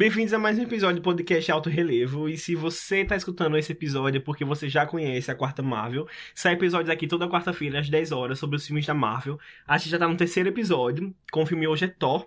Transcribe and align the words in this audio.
Bem-vindos 0.00 0.32
a 0.32 0.38
mais 0.38 0.58
um 0.58 0.62
episódio 0.62 1.02
do 1.02 1.04
podcast 1.04 1.52
Alto 1.52 1.68
Relevo. 1.68 2.26
E 2.26 2.38
se 2.38 2.54
você 2.54 3.04
tá 3.04 3.14
escutando 3.14 3.58
esse 3.58 3.72
episódio 3.72 4.16
é 4.16 4.22
porque 4.22 4.46
você 4.46 4.66
já 4.66 4.86
conhece 4.86 5.30
a 5.30 5.34
quarta 5.34 5.62
Marvel. 5.62 6.08
Sai 6.34 6.54
episódios 6.54 6.88
aqui 6.88 7.06
toda 7.06 7.28
quarta-feira 7.28 7.80
às 7.80 7.90
10 7.90 8.10
horas 8.10 8.38
sobre 8.38 8.56
os 8.56 8.66
filmes 8.66 8.86
da 8.86 8.94
Marvel. 8.94 9.38
A 9.68 9.76
gente 9.76 9.90
já 9.90 9.98
tá 9.98 10.08
no 10.08 10.16
terceiro 10.16 10.48
episódio, 10.48 11.14
com 11.30 11.42
o 11.42 11.46
filme 11.46 11.68
hoje 11.68 11.84
é 11.84 11.88
Thor. 11.88 12.26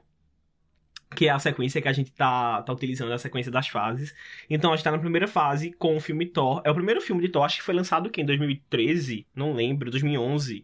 Que 1.15 1.25
é 1.25 1.31
a 1.31 1.39
sequência 1.39 1.81
que 1.81 1.87
a 1.87 1.93
gente 1.93 2.11
tá, 2.11 2.61
tá 2.61 2.71
utilizando, 2.71 3.11
a 3.11 3.17
sequência 3.17 3.51
das 3.51 3.67
fases. 3.67 4.13
Então 4.47 4.71
a 4.71 4.75
gente 4.75 4.83
tá 4.83 4.91
na 4.91 4.99
primeira 4.99 5.27
fase 5.27 5.71
com 5.71 5.97
o 5.97 5.99
filme 5.99 6.27
Thor. 6.27 6.61
É 6.63 6.69
o 6.69 6.75
primeiro 6.75 7.01
filme 7.01 7.23
de 7.23 7.29
Thor, 7.29 7.41
acho 7.41 7.57
que 7.57 7.63
foi 7.63 7.73
lançado 7.73 8.11
em 8.15 8.23
2013, 8.23 9.25
não 9.35 9.51
lembro, 9.51 9.89
2011. 9.89 10.63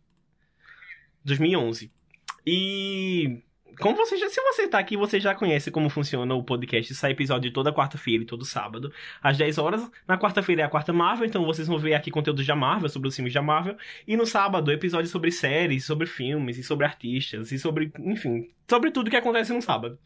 2011. 1.26 1.92
E 2.46 3.42
como 3.80 3.96
você 3.96 4.18
já, 4.18 4.30
se 4.30 4.42
você 4.42 4.68
tá 4.68 4.78
aqui, 4.78 4.98
você 4.98 5.20
já 5.20 5.34
conhece 5.34 5.72
como 5.72 5.90
funciona 5.90 6.34
o 6.36 6.44
podcast. 6.44 6.94
Sai 6.94 7.12
episódio 7.12 7.52
toda 7.52 7.74
quarta-feira 7.74 8.24
e 8.24 8.26
todo 8.26 8.46
sábado, 8.46 8.94
às 9.22 9.38
10 9.38 9.58
horas. 9.58 9.90
Na 10.08 10.18
quarta-feira 10.18 10.62
é 10.62 10.66
a 10.66 10.70
quarta 10.70 10.94
Marvel, 10.94 11.26
então 11.26 11.46
vocês 11.46 11.68
vão 11.68 11.78
ver 11.78 11.94
aqui 11.94 12.12
conteúdo 12.12 12.44
da 12.46 12.56
Marvel, 12.56 12.90
sobre 12.90 13.08
os 13.08 13.16
filmes 13.16 13.34
da 13.34 13.42
Marvel. 13.42 13.78
E 14.08 14.16
no 14.18 14.26
sábado, 14.26 14.72
episódio 14.72 15.10
sobre 15.10 15.32
séries, 15.32 15.86
sobre 15.86 16.08
filmes 16.08 16.58
e 16.58 16.64
sobre 16.64 16.86
artistas 16.86 17.52
e 17.52 17.60
sobre, 17.60 17.92
enfim, 18.00 18.50
sobre 18.68 18.92
tudo 18.92 19.10
que 19.10 19.18
acontece 19.18 19.54
no 19.54 19.62
sábado. 19.62 19.98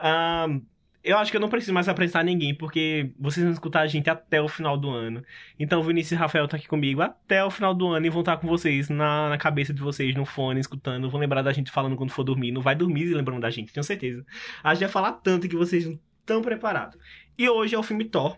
Um, 0.00 0.62
eu 1.02 1.16
acho 1.16 1.30
que 1.30 1.36
eu 1.36 1.40
não 1.40 1.48
preciso 1.48 1.72
mais 1.72 1.88
apresentar 1.88 2.24
ninguém, 2.24 2.54
porque 2.54 3.12
vocês 3.18 3.44
vão 3.44 3.52
escutar 3.52 3.80
a 3.80 3.86
gente 3.86 4.10
até 4.10 4.40
o 4.42 4.48
final 4.48 4.76
do 4.76 4.90
ano. 4.90 5.22
Então 5.58 5.82
Vinícius 5.82 6.12
e 6.12 6.14
Rafael 6.16 6.46
tá 6.48 6.56
aqui 6.56 6.66
comigo 6.66 7.00
até 7.00 7.44
o 7.44 7.50
final 7.50 7.72
do 7.74 7.88
ano 7.88 8.06
e 8.06 8.10
vão 8.10 8.20
estar 8.20 8.36
com 8.36 8.48
vocês 8.48 8.88
na, 8.88 9.28
na 9.28 9.38
cabeça 9.38 9.72
de 9.72 9.80
vocês, 9.80 10.14
no 10.14 10.24
fone, 10.24 10.60
escutando. 10.60 11.08
Vão 11.08 11.20
lembrar 11.20 11.42
da 11.42 11.52
gente 11.52 11.70
falando 11.70 11.96
quando 11.96 12.10
for 12.10 12.24
dormir. 12.24 12.52
Não 12.52 12.60
vai 12.60 12.74
dormir 12.74 13.14
lembrando 13.14 13.40
da 13.40 13.50
gente, 13.50 13.72
tenho 13.72 13.84
certeza. 13.84 14.24
A 14.62 14.74
gente 14.74 14.84
vai 14.84 14.90
falar 14.90 15.12
tanto 15.12 15.48
que 15.48 15.56
vocês 15.56 15.86
não 15.86 15.98
estão 16.20 16.42
preparados. 16.42 16.98
E 17.38 17.48
hoje 17.48 17.74
é 17.74 17.78
o 17.78 17.82
filme 17.82 18.04
Thor, 18.04 18.36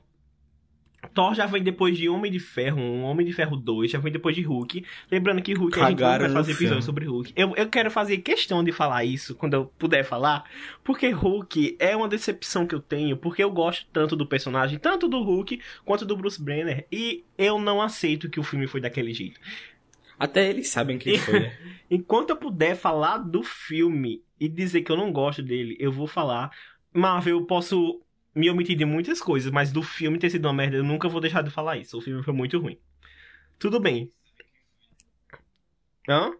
Thor 1.08 1.34
já 1.34 1.46
vem 1.46 1.62
depois 1.62 1.96
de 1.96 2.08
Homem 2.08 2.30
de 2.30 2.38
Ferro 2.38 2.80
1, 2.80 3.02
Homem 3.02 3.26
de 3.26 3.32
Ferro 3.32 3.56
2, 3.56 3.90
já 3.90 3.98
vem 3.98 4.12
depois 4.12 4.34
de 4.34 4.42
Hulk. 4.42 4.84
Lembrando 5.10 5.42
que 5.42 5.54
Hulk 5.54 5.78
Cagaram 5.78 6.24
a 6.24 6.28
gente 6.28 6.34
vai 6.34 6.42
fazer 6.42 6.52
episódio 6.52 6.82
sobre 6.82 7.06
Hulk. 7.06 7.32
Eu, 7.34 7.54
eu 7.56 7.68
quero 7.68 7.90
fazer 7.90 8.18
questão 8.18 8.62
de 8.62 8.70
falar 8.72 9.04
isso 9.04 9.34
quando 9.34 9.54
eu 9.54 9.66
puder 9.78 10.04
falar, 10.04 10.44
porque 10.84 11.08
Hulk 11.10 11.76
é 11.78 11.96
uma 11.96 12.08
decepção 12.08 12.66
que 12.66 12.74
eu 12.74 12.80
tenho, 12.80 13.16
porque 13.16 13.42
eu 13.42 13.50
gosto 13.50 13.86
tanto 13.92 14.14
do 14.14 14.26
personagem, 14.26 14.78
tanto 14.78 15.08
do 15.08 15.22
Hulk 15.22 15.60
quanto 15.84 16.04
do 16.04 16.16
Bruce 16.16 16.42
Banner, 16.42 16.86
e 16.92 17.24
eu 17.36 17.58
não 17.58 17.80
aceito 17.80 18.28
que 18.28 18.40
o 18.40 18.44
filme 18.44 18.66
foi 18.66 18.80
daquele 18.80 19.12
jeito. 19.12 19.40
Até 20.18 20.50
eles 20.50 20.68
sabem 20.68 20.98
quem 20.98 21.16
foi, 21.16 21.40
né? 21.40 21.58
Enquanto 21.90 22.30
eu 22.30 22.36
puder 22.36 22.76
falar 22.76 23.16
do 23.16 23.42
filme 23.42 24.22
e 24.38 24.48
dizer 24.48 24.82
que 24.82 24.92
eu 24.92 24.96
não 24.96 25.10
gosto 25.10 25.42
dele, 25.42 25.76
eu 25.80 25.90
vou 25.90 26.06
falar. 26.06 26.50
Marvel, 26.92 27.38
eu 27.38 27.46
posso 27.46 28.02
me 28.34 28.50
omitir 28.50 28.76
de 28.76 28.84
muitas 28.84 29.20
coisas, 29.20 29.50
mas 29.50 29.72
do 29.72 29.82
filme 29.82 30.18
ter 30.18 30.30
sido 30.30 30.46
uma 30.46 30.54
merda, 30.54 30.76
eu 30.76 30.84
nunca 30.84 31.08
vou 31.08 31.20
deixar 31.20 31.42
de 31.42 31.50
falar 31.50 31.76
isso. 31.76 31.98
O 31.98 32.00
filme 32.00 32.22
foi 32.22 32.34
muito 32.34 32.58
ruim. 32.58 32.78
Tudo 33.58 33.80
bem. 33.80 34.12
Hã? 36.08 36.32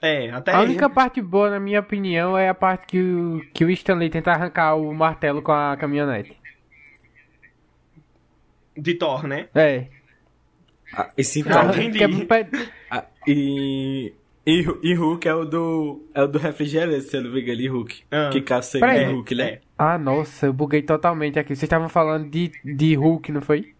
É, 0.00 0.30
até 0.30 0.52
A 0.52 0.60
aí. 0.60 0.66
única 0.66 0.88
parte 0.88 1.20
boa, 1.20 1.50
na 1.50 1.58
minha 1.58 1.80
opinião, 1.80 2.38
é 2.38 2.48
a 2.48 2.54
parte 2.54 2.86
que 2.86 3.00
o, 3.00 3.40
que 3.52 3.64
o 3.64 3.70
Stanley 3.70 4.10
tenta 4.10 4.30
arrancar 4.30 4.76
o 4.76 4.94
martelo 4.94 5.42
com 5.42 5.50
a 5.52 5.76
caminhonete. 5.76 6.36
de 8.76 8.94
Thor, 8.94 9.26
né? 9.26 9.48
É. 9.54 9.88
Ah, 10.94 11.10
esse 11.16 11.44
Ah, 11.48 11.64
entendi. 11.82 12.26
Que 12.26 12.34
é 12.34 12.48
Ah, 12.90 13.04
e, 13.26 14.14
e. 14.50 14.64
E 14.82 14.94
Hulk 14.94 15.28
é 15.28 15.34
o 15.34 15.44
do. 15.44 16.08
É 16.14 16.22
o 16.22 16.26
do 16.26 16.38
refrigerante, 16.38 17.02
se 17.02 17.16
eu 17.16 17.22
não 17.22 17.30
me 17.30 17.40
engano, 17.42 17.60
e 17.60 17.68
Hulk. 17.68 18.02
Ah. 18.10 18.30
Que 18.32 18.40
caça 18.40 18.78
Peraí. 18.78 19.04
é 19.04 19.06
Hulk, 19.08 19.34
né? 19.34 19.44
É. 19.50 19.60
Ah, 19.76 19.98
nossa, 19.98 20.46
eu 20.46 20.52
buguei 20.52 20.82
totalmente 20.82 21.38
aqui. 21.38 21.48
Vocês 21.50 21.62
estavam 21.64 21.88
falando 21.88 22.28
de, 22.30 22.50
de 22.64 22.94
Hulk, 22.94 23.30
não 23.30 23.40
foi? 23.40 23.74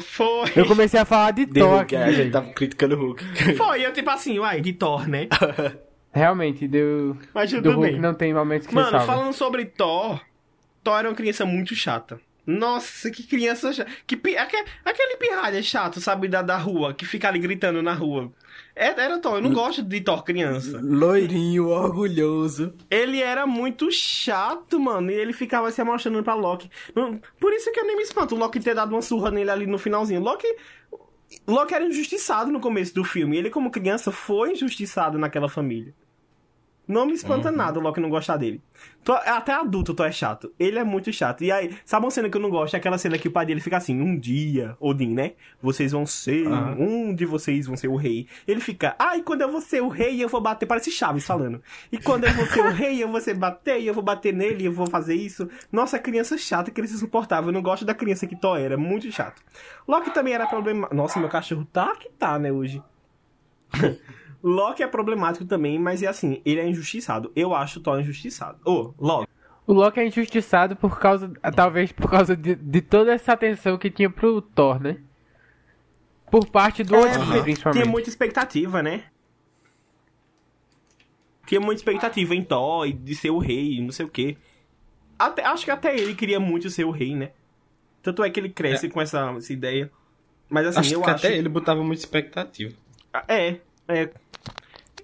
Foi. 0.00 0.50
Eu 0.56 0.66
comecei 0.66 0.98
a 0.98 1.04
falar 1.04 1.30
de 1.30 1.46
De 1.46 1.60
Thor 1.60 1.78
Hulk, 1.78 1.94
aqui. 1.94 2.04
a 2.04 2.12
gente 2.12 2.32
tava 2.32 2.52
criticando 2.52 2.96
o 2.96 2.98
Hulk. 2.98 3.24
Foi, 3.56 3.86
eu 3.86 3.92
tipo 3.92 4.10
assim, 4.10 4.38
uai, 4.40 4.60
de 4.60 4.72
Thor, 4.72 5.08
né? 5.08 5.28
Realmente, 6.12 6.66
do, 6.66 7.16
Mas 7.32 7.50
do 7.50 7.58
tudo 7.58 7.76
Hulk 7.76 7.92
bem. 7.92 8.00
não 8.00 8.12
tem 8.12 8.34
momentos 8.34 8.66
que 8.66 8.74
Mano, 8.74 9.00
falando 9.00 9.32
sobre 9.32 9.64
Thor, 9.64 10.20
Thor 10.82 10.98
era 10.98 11.08
uma 11.08 11.14
criança 11.14 11.46
muito 11.46 11.74
chata. 11.76 12.20
Nossa, 12.46 13.10
que 13.10 13.22
criança 13.22 13.72
chata. 13.72 13.90
Que, 14.06 14.16
pi- 14.16 14.36
aque- 14.36 14.64
aquele 14.84 15.16
pirralha 15.16 15.62
chato, 15.62 16.00
sabe, 16.00 16.28
da, 16.28 16.42
da 16.42 16.56
rua, 16.56 16.92
que 16.92 17.06
fica 17.06 17.28
ali 17.28 17.38
gritando 17.38 17.82
na 17.82 17.92
rua. 17.94 18.30
É- 18.76 18.88
Era 19.00 19.18
Thor, 19.18 19.36
eu 19.36 19.40
não 19.42 19.52
gosto 19.52 19.82
de 19.82 20.00
Thor 20.00 20.22
criança. 20.22 20.78
Loirinho, 20.82 21.68
orgulhoso. 21.68 22.74
Ele 22.90 23.20
era 23.22 23.46
muito 23.46 23.90
chato, 23.90 24.78
mano, 24.78 25.10
e 25.10 25.14
ele 25.14 25.32
ficava 25.32 25.70
se 25.70 25.80
amostrando 25.80 26.22
pra 26.22 26.34
Loki. 26.34 26.70
Por 27.40 27.52
isso 27.52 27.72
que 27.72 27.80
eu 27.80 27.86
nem 27.86 27.96
me 27.96 28.02
espanto 28.02 28.34
o 28.34 28.38
Loki 28.38 28.60
ter 28.60 28.74
dado 28.74 28.92
uma 28.94 29.02
surra 29.02 29.30
nele 29.30 29.50
ali 29.50 29.66
no 29.66 29.78
finalzinho. 29.78 30.20
Loki. 30.20 30.46
Loki 31.48 31.74
era 31.74 31.84
injustiçado 31.84 32.52
no 32.52 32.60
começo 32.60 32.94
do 32.94 33.04
filme. 33.04 33.36
Ele, 33.36 33.50
como 33.50 33.70
criança, 33.70 34.12
foi 34.12 34.52
injustiçado 34.52 35.18
naquela 35.18 35.48
família. 35.48 35.94
Não 36.86 37.06
me 37.06 37.14
espanta 37.14 37.50
nada 37.50 37.78
o 37.78 37.82
Loki 37.82 37.98
não 37.98 38.10
gostar 38.10 38.36
dele. 38.36 38.60
Tô- 39.02 39.14
até 39.14 39.52
adulto, 39.54 39.94
tu 39.94 40.02
é 40.04 40.12
chato. 40.12 40.52
Ele 40.58 40.78
é 40.78 40.84
muito 40.84 41.10
chato. 41.12 41.42
E 41.42 41.50
aí, 41.50 41.74
sabe 41.84 42.04
uma 42.04 42.10
cena 42.10 42.28
que 42.28 42.36
eu 42.36 42.40
não 42.40 42.50
gosto? 42.50 42.74
É 42.74 42.76
aquela 42.76 42.98
cena 42.98 43.16
que 43.16 43.26
o 43.26 43.30
pai 43.30 43.46
dele 43.46 43.60
fica 43.60 43.78
assim, 43.78 43.98
um 44.00 44.18
dia, 44.18 44.76
Odin, 44.78 45.14
né? 45.14 45.32
Vocês 45.62 45.92
vão 45.92 46.04
ser, 46.04 46.46
Aham. 46.46 46.76
um 46.78 47.14
de 47.14 47.24
vocês 47.24 47.66
vão 47.66 47.74
ser 47.76 47.88
o 47.88 47.96
rei. 47.96 48.26
Ele 48.46 48.60
fica, 48.60 48.94
ai, 48.98 49.22
quando 49.22 49.40
eu 49.40 49.50
vou 49.50 49.62
ser 49.62 49.82
o 49.82 49.88
rei, 49.88 50.22
eu 50.22 50.28
vou 50.28 50.42
bater, 50.42 50.66
parece 50.66 50.90
Chaves 50.90 51.24
falando. 51.26 51.62
E 51.90 51.96
quando 51.96 52.24
eu 52.24 52.32
vou 52.34 52.44
ser 52.46 52.60
o 52.60 52.68
rei, 52.72 53.02
eu 53.02 53.08
vou 53.08 53.20
ser 53.20 53.34
bater, 53.34 53.80
e 53.80 53.86
eu 53.86 53.94
vou 53.94 54.02
bater 54.02 54.34
nele, 54.34 54.64
e 54.64 54.66
eu 54.66 54.72
vou 54.72 54.86
fazer 54.86 55.14
isso. 55.14 55.48
Nossa, 55.72 55.98
criança 55.98 56.36
chata, 56.36 56.70
criança 56.70 56.94
insuportável. 56.94 57.48
Eu 57.48 57.54
não 57.54 57.62
gosto 57.62 57.86
da 57.86 57.94
criança 57.94 58.26
que 58.26 58.36
Thor 58.36 58.58
era, 58.58 58.76
muito 58.76 59.10
chato. 59.10 59.42
Loki 59.88 60.10
também 60.12 60.34
era 60.34 60.46
problema. 60.46 60.86
Nossa, 60.92 61.18
meu 61.18 61.30
cachorro 61.30 61.66
tá 61.72 61.96
que 61.96 62.10
tá, 62.10 62.38
né, 62.38 62.52
hoje. 62.52 62.82
Loki 64.44 64.82
é 64.82 64.86
problemático 64.86 65.46
também, 65.46 65.78
mas 65.78 66.02
é 66.02 66.06
assim, 66.06 66.42
ele 66.44 66.60
é 66.60 66.68
injustiçado. 66.68 67.32
Eu 67.34 67.54
acho 67.54 67.78
o 67.78 67.82
Thor 67.82 67.98
injustiçado. 67.98 68.58
Ô, 68.62 68.92
Loki. 68.98 69.32
O 69.66 69.72
Loki 69.72 69.98
é 69.98 70.06
injustiçado 70.06 70.76
por 70.76 71.00
causa, 71.00 71.32
talvez 71.56 71.90
por 71.90 72.10
causa 72.10 72.36
de, 72.36 72.54
de 72.54 72.82
toda 72.82 73.14
essa 73.14 73.32
atenção 73.32 73.78
que 73.78 73.90
tinha 73.90 74.10
pro 74.10 74.42
Thor, 74.42 74.78
né? 74.78 74.98
Por 76.30 76.46
parte 76.46 76.84
do 76.84 76.94
Odin, 76.94 77.24
porque 77.24 77.42
principalmente. 77.42 77.82
Tinha 77.82 77.90
muita 77.90 78.10
expectativa, 78.10 78.82
né? 78.82 79.04
Tinha 81.46 81.60
muita 81.60 81.80
expectativa 81.80 82.34
em 82.34 82.44
Thor 82.44 82.86
e 82.86 82.92
de 82.92 83.14
ser 83.14 83.30
o 83.30 83.38
rei, 83.38 83.80
não 83.80 83.92
sei 83.92 84.04
o 84.04 84.10
quê. 84.10 84.36
Até, 85.18 85.42
acho 85.46 85.64
que 85.64 85.70
até 85.70 85.96
ele 85.96 86.14
queria 86.14 86.38
muito 86.38 86.68
ser 86.68 86.84
o 86.84 86.90
rei, 86.90 87.14
né? 87.14 87.30
Tanto 88.02 88.22
é 88.22 88.28
que 88.28 88.38
ele 88.38 88.50
cresce 88.50 88.90
com 88.90 89.00
essa, 89.00 89.32
essa 89.38 89.52
ideia. 89.54 89.90
Mas 90.50 90.66
assim, 90.66 90.80
acho 90.80 90.94
eu 90.94 91.00
que 91.00 91.10
acho. 91.10 91.26
até 91.26 91.34
ele 91.34 91.48
botava 91.48 91.82
muita 91.82 92.02
expectativa. 92.02 92.74
É, 93.26 93.60
é. 93.88 94.10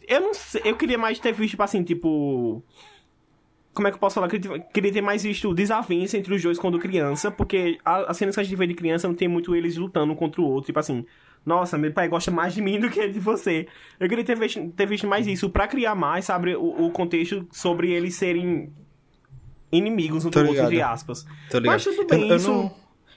Eu 0.08 0.20
não 0.20 0.34
sei, 0.34 0.62
eu 0.64 0.76
queria 0.76 0.98
mais 0.98 1.18
ter 1.18 1.32
visto, 1.32 1.50
tipo 1.50 1.62
assim, 1.62 1.82
tipo. 1.82 2.62
Como 3.72 3.86
é 3.86 3.90
que 3.90 3.94
eu 3.96 4.00
posso 4.00 4.14
falar? 4.16 4.26
Eu 4.26 4.60
queria, 4.72 4.92
ter 4.92 5.00
mais 5.00 5.22
visto 5.22 5.54
desavença 5.54 6.18
entre 6.18 6.34
os 6.34 6.42
dois 6.42 6.58
quando 6.58 6.78
criança, 6.78 7.30
porque 7.30 7.78
a- 7.84 8.10
as 8.10 8.16
cenas 8.16 8.34
que 8.34 8.40
a 8.40 8.44
gente 8.44 8.56
vê 8.56 8.66
de 8.66 8.74
criança 8.74 9.06
não 9.06 9.14
tem 9.14 9.28
muito 9.28 9.54
eles 9.54 9.76
lutando 9.76 10.12
um 10.12 10.16
contra 10.16 10.40
o 10.40 10.44
outro, 10.44 10.66
tipo 10.66 10.78
assim. 10.80 11.06
Nossa, 11.46 11.78
meu 11.78 11.90
pai 11.92 12.06
gosta 12.08 12.30
mais 12.30 12.52
de 12.52 12.60
mim 12.60 12.78
do 12.80 12.90
que 12.90 13.06
de 13.08 13.18
você. 13.20 13.66
Eu 13.98 14.08
queria 14.08 14.24
ter 14.24 14.36
visto, 14.36 14.70
ter 14.72 14.86
visto 14.86 15.06
mais 15.06 15.26
isso 15.26 15.48
pra 15.48 15.66
criar 15.68 15.94
mais, 15.94 16.24
sabe, 16.26 16.54
o, 16.56 16.86
o 16.86 16.90
contexto 16.90 17.46
sobre 17.52 17.92
eles 17.92 18.14
serem 18.16 18.70
inimigos 19.72 20.24
um 20.24 20.30
do 20.30 20.38
outro, 20.38 20.52
entre 20.64 20.82
aspas. 20.82 21.24
Mas 21.64 21.84
tudo 21.84 22.06
bem, 22.06 22.22
eu, 22.22 22.28
eu 22.30 22.36
isso- 22.36 22.48
não, 22.52 22.74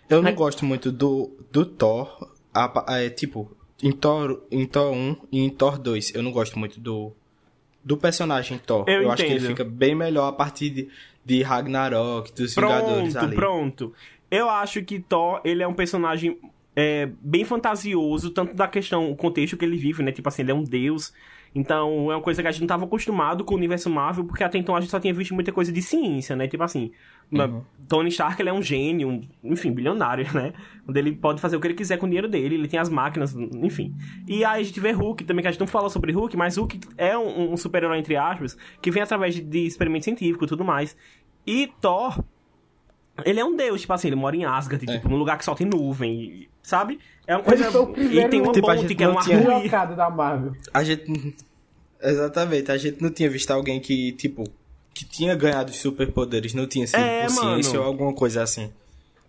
eu 0.09 0.21
não 0.21 0.29
É- 0.29 0.33
gosto 0.33 0.63
muito 0.65 0.91
do, 0.91 1.31
do 1.51 1.65
Thor. 1.65 2.31
a 2.53 2.69
pa- 2.69 2.85
é, 2.89 3.09
tipo, 3.09 3.51
em 3.83 3.91
Thor, 3.91 4.41
em 4.49 4.65
Thor 4.65 4.93
1 4.93 5.15
e 5.29 5.39
em 5.41 5.49
Thor 5.49 5.77
2. 5.77 6.15
Eu 6.15 6.23
não 6.23 6.31
gosto 6.31 6.57
muito 6.57 6.79
do, 6.79 7.11
do 7.83 7.97
personagem 7.97 8.57
Thor. 8.57 8.85
Eu 8.87 9.11
acho 9.11 9.25
que 9.25 9.31
ele 9.31 9.45
fica 9.45 9.65
bem 9.65 9.93
melhor 9.93 10.29
a 10.29 10.31
partir 10.31 10.69
de, 10.69 10.89
de 11.23 11.43
Ragnarok, 11.43 12.33
dos 12.33 12.55
Vingadores 12.55 13.13
Pronto, 13.13 13.25
ali. 13.25 13.35
pronto. 13.35 13.93
Eu 14.31 14.49
acho 14.49 14.81
que 14.83 14.99
Thor, 14.99 15.41
ele 15.43 15.61
é 15.61 15.67
um 15.67 15.73
personagem 15.73 16.39
é, 16.73 17.09
bem 17.21 17.43
fantasioso, 17.43 18.31
tanto 18.31 18.55
da 18.55 18.67
questão, 18.69 19.11
o 19.11 19.15
contexto 19.17 19.57
que 19.57 19.65
ele 19.65 19.77
vive, 19.77 20.01
né? 20.01 20.13
Tipo 20.13 20.29
assim, 20.29 20.43
ele 20.43 20.51
é 20.51 20.55
um 20.55 20.63
deus. 20.63 21.13
Então, 21.55 22.11
é 22.11 22.15
uma 22.15 22.21
coisa 22.21 22.41
que 22.41 22.47
a 22.47 22.51
gente 22.51 22.61
não 22.61 22.67
tava 22.67 22.85
acostumado 22.85 23.43
com 23.43 23.53
o 23.53 23.57
universo 23.57 23.89
Marvel, 23.89 24.25
porque 24.25 24.43
até 24.43 24.57
então 24.57 24.75
a 24.75 24.81
gente 24.81 24.89
só 24.89 24.99
tinha 24.99 25.13
visto 25.13 25.35
muita 25.35 25.51
coisa 25.51 25.71
de 25.71 25.81
ciência, 25.81 26.35
né? 26.35 26.47
Tipo 26.47 26.63
assim, 26.63 26.91
na- 27.29 27.47
Tony 27.87 28.09
Stark, 28.09 28.41
ele 28.41 28.49
é 28.49 28.53
um 28.53 28.61
gênio, 28.61 29.07
um- 29.07 29.21
enfim, 29.43 29.71
bilionário, 29.71 30.25
né? 30.33 30.51
Onde 30.87 30.99
ele 30.99 31.11
pode 31.13 31.39
fazer 31.39 31.55
o 31.55 31.59
que 31.59 31.67
ele 31.67 31.73
quiser 31.75 31.97
com 31.97 32.05
o 32.05 32.09
dinheiro 32.09 32.27
dele, 32.27 32.55
ele 32.55 32.67
tem 32.67 32.79
as 32.79 32.89
máquinas, 32.89 33.35
enfim. 33.35 33.93
E 34.27 34.43
aí 34.43 34.61
a 34.61 34.63
gente 34.63 34.79
vê 34.79 34.91
Hulk 34.91 35.23
também, 35.25 35.43
que 35.43 35.47
a 35.47 35.51
gente 35.51 35.59
não 35.59 35.67
fala 35.67 35.89
sobre 35.89 36.11
Hulk, 36.11 36.35
mas 36.35 36.57
Hulk 36.57 36.79
é 36.97 37.15
um, 37.17 37.53
um 37.53 37.57
super-herói, 37.57 37.99
entre 37.99 38.15
aspas, 38.15 38.57
que 38.81 38.89
vem 38.89 39.03
através 39.03 39.35
de, 39.35 39.41
de 39.41 39.59
experimento 39.65 40.05
científico 40.05 40.45
e 40.45 40.47
tudo 40.47 40.63
mais. 40.65 40.97
E 41.45 41.69
Thor, 41.81 42.23
ele 43.25 43.39
é 43.39 43.45
um 43.45 43.55
deus, 43.55 43.81
tipo 43.81 43.93
assim, 43.93 44.07
ele 44.07 44.15
mora 44.15 44.35
em 44.35 44.45
Asgard, 44.45 44.85
É. 44.89 44.93
tipo, 44.95 45.07
num 45.09 45.17
lugar 45.17 45.37
que 45.37 45.45
só 45.45 45.53
tem 45.55 45.67
nuvem, 45.67 46.47
sabe? 46.61 46.99
É 47.27 47.35
uma 47.35 47.43
coisa... 47.43 47.65
E 47.97 48.27
tem 48.29 48.41
uma 48.41 48.51
Tipo, 48.51 48.67
ponte 48.67 48.95
que 48.95 49.03
é 49.03 49.07
não 49.07 49.13
uma. 49.13 49.23
Trocado 49.23 49.95
da 49.95 50.09
Marvel. 50.09 50.53
A 50.73 50.83
gente. 50.83 51.35
Exatamente, 52.01 52.71
a 52.71 52.77
gente 52.77 53.01
não 53.01 53.09
tinha 53.09 53.29
visto 53.29 53.49
alguém 53.51 53.79
que, 53.79 54.11
tipo, 54.13 54.43
que 54.93 55.05
tinha 55.05 55.35
ganhado 55.35 55.71
superpoderes 55.71 56.53
não 56.53 56.67
tinha 56.67 56.85
sido 56.85 56.99
É, 56.99 57.23
por 57.23 57.29
ciência 57.31 57.73
mano. 57.73 57.81
ou 57.83 57.87
alguma 57.87 58.13
coisa 58.13 58.43
assim. 58.43 58.71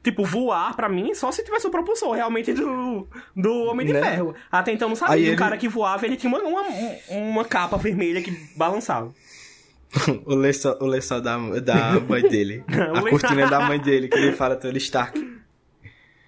Tipo, 0.03 0.25
voar, 0.25 0.75
pra 0.77 0.89
mim, 0.89 1.15
só 1.15 1.31
se 1.33 1.43
tivesse 1.43 1.67
o 1.67 1.71
propulsor 1.71 2.13
realmente 2.15 2.53
do, 2.53 3.07
do 3.35 3.53
Homem 3.65 3.87
de 3.87 3.93
Né? 3.95 4.03
Ferro. 4.03 4.35
Até 4.53 4.73
então 4.73 4.89
não 4.89 4.97
sabia. 4.97 5.15
Aí 5.15 5.23
E 5.23 5.27
o 5.27 5.31
ele- 5.31 5.37
cara 5.37 5.57
que 5.57 5.67
voava, 5.69 6.05
ele 6.05 6.17
tinha 6.17 6.29
uma, 6.31 6.43
uma, 6.43 6.63
uma 7.11 7.45
capa 7.45 7.79
vermelha 7.79 8.21
que 8.21 8.31
balançava. 8.57 9.15
o 10.27 10.35
lençol, 10.35 10.77
o 10.81 10.87
lençol 10.87 11.21
da, 11.21 11.37
da 11.61 12.01
mãe 12.01 12.23
dele. 12.23 12.65
A 12.69 13.01
cortina 13.09 13.49
da 13.49 13.61
mãe 13.61 13.79
dele, 13.79 14.09
que 14.09 14.19
ele 14.19 14.33
fala 14.37 14.57
Tony 14.57 14.79
Stark. 14.79 15.35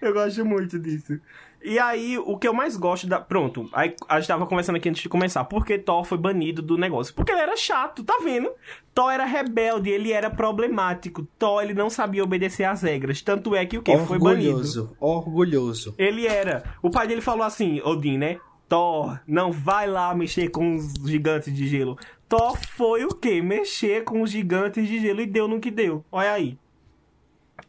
Eu 0.00 0.12
gosto 0.12 0.44
muito 0.44 0.78
disso. 0.78 1.18
E 1.62 1.80
aí, 1.80 2.16
o 2.16 2.38
que 2.38 2.46
eu 2.46 2.54
mais 2.54 2.76
gosto 2.76 3.08
da. 3.08 3.18
Pronto, 3.18 3.68
aí 3.72 3.94
a 4.08 4.20
gente 4.20 4.28
tava 4.28 4.46
conversando 4.46 4.76
aqui 4.76 4.88
antes 4.88 5.02
de 5.02 5.08
começar. 5.08 5.42
Por 5.44 5.64
que 5.64 5.76
Thor 5.78 6.04
foi 6.04 6.16
banido 6.16 6.62
do 6.62 6.78
negócio? 6.78 7.12
Porque 7.12 7.32
ele 7.32 7.40
era 7.40 7.56
chato, 7.56 8.04
tá 8.04 8.20
vendo? 8.22 8.50
Thor 8.94 9.10
era 9.10 9.24
rebelde, 9.24 9.90
ele 9.90 10.12
era 10.12 10.30
problemático. 10.30 11.26
Thor, 11.36 11.62
ele 11.62 11.74
não 11.74 11.90
sabia 11.90 12.22
obedecer 12.22 12.64
às 12.64 12.82
regras. 12.82 13.20
Tanto 13.20 13.56
é 13.56 13.66
que 13.66 13.78
o 13.78 13.82
quê? 13.82 13.98
Foi 13.98 14.18
banido. 14.18 14.50
Orgulhoso, 14.50 14.96
orgulhoso. 15.00 15.94
Ele 15.98 16.26
era. 16.26 16.62
O 16.80 16.90
pai 16.90 17.08
dele 17.08 17.20
falou 17.20 17.42
assim, 17.42 17.80
Odin, 17.82 18.18
né? 18.18 18.38
Thor, 18.68 19.18
não 19.26 19.52
vai 19.52 19.86
lá 19.86 20.14
mexer 20.14 20.48
com 20.50 20.76
os 20.76 20.94
gigantes 21.04 21.54
de 21.54 21.66
gelo. 21.66 21.96
Thor 22.28 22.56
foi 22.76 23.05
o 23.05 23.08
quê? 23.08 23.40
Mexer 23.40 24.05
com 24.05 24.23
os 24.23 24.31
gigantes 24.31 24.87
de 24.87 25.00
gelo 25.00 25.20
e 25.20 25.26
deu 25.26 25.46
no 25.46 25.61
que 25.61 25.70
deu. 25.70 26.05
Olha 26.11 26.32
aí. 26.32 26.58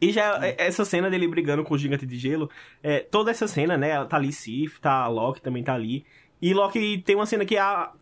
E 0.00 0.12
já 0.12 0.44
é- 0.44 0.56
essa 0.58 0.84
cena 0.84 1.08
dele 1.10 1.26
brigando 1.26 1.64
com 1.64 1.74
o 1.74 1.78
gigante 1.78 2.06
de 2.06 2.16
gelo, 2.16 2.50
é, 2.82 3.00
toda 3.00 3.30
essa 3.30 3.48
cena, 3.48 3.76
né? 3.76 4.04
Tá 4.04 4.16
ali 4.16 4.32
Sif, 4.32 4.80
tá 4.80 5.06
Loki 5.08 5.40
também 5.40 5.62
tá 5.62 5.74
ali. 5.74 6.04
E 6.40 6.52
Loki 6.54 6.98
tem 6.98 7.16
uma 7.16 7.26
cena 7.26 7.44
que 7.44 7.56
a, 7.56 7.92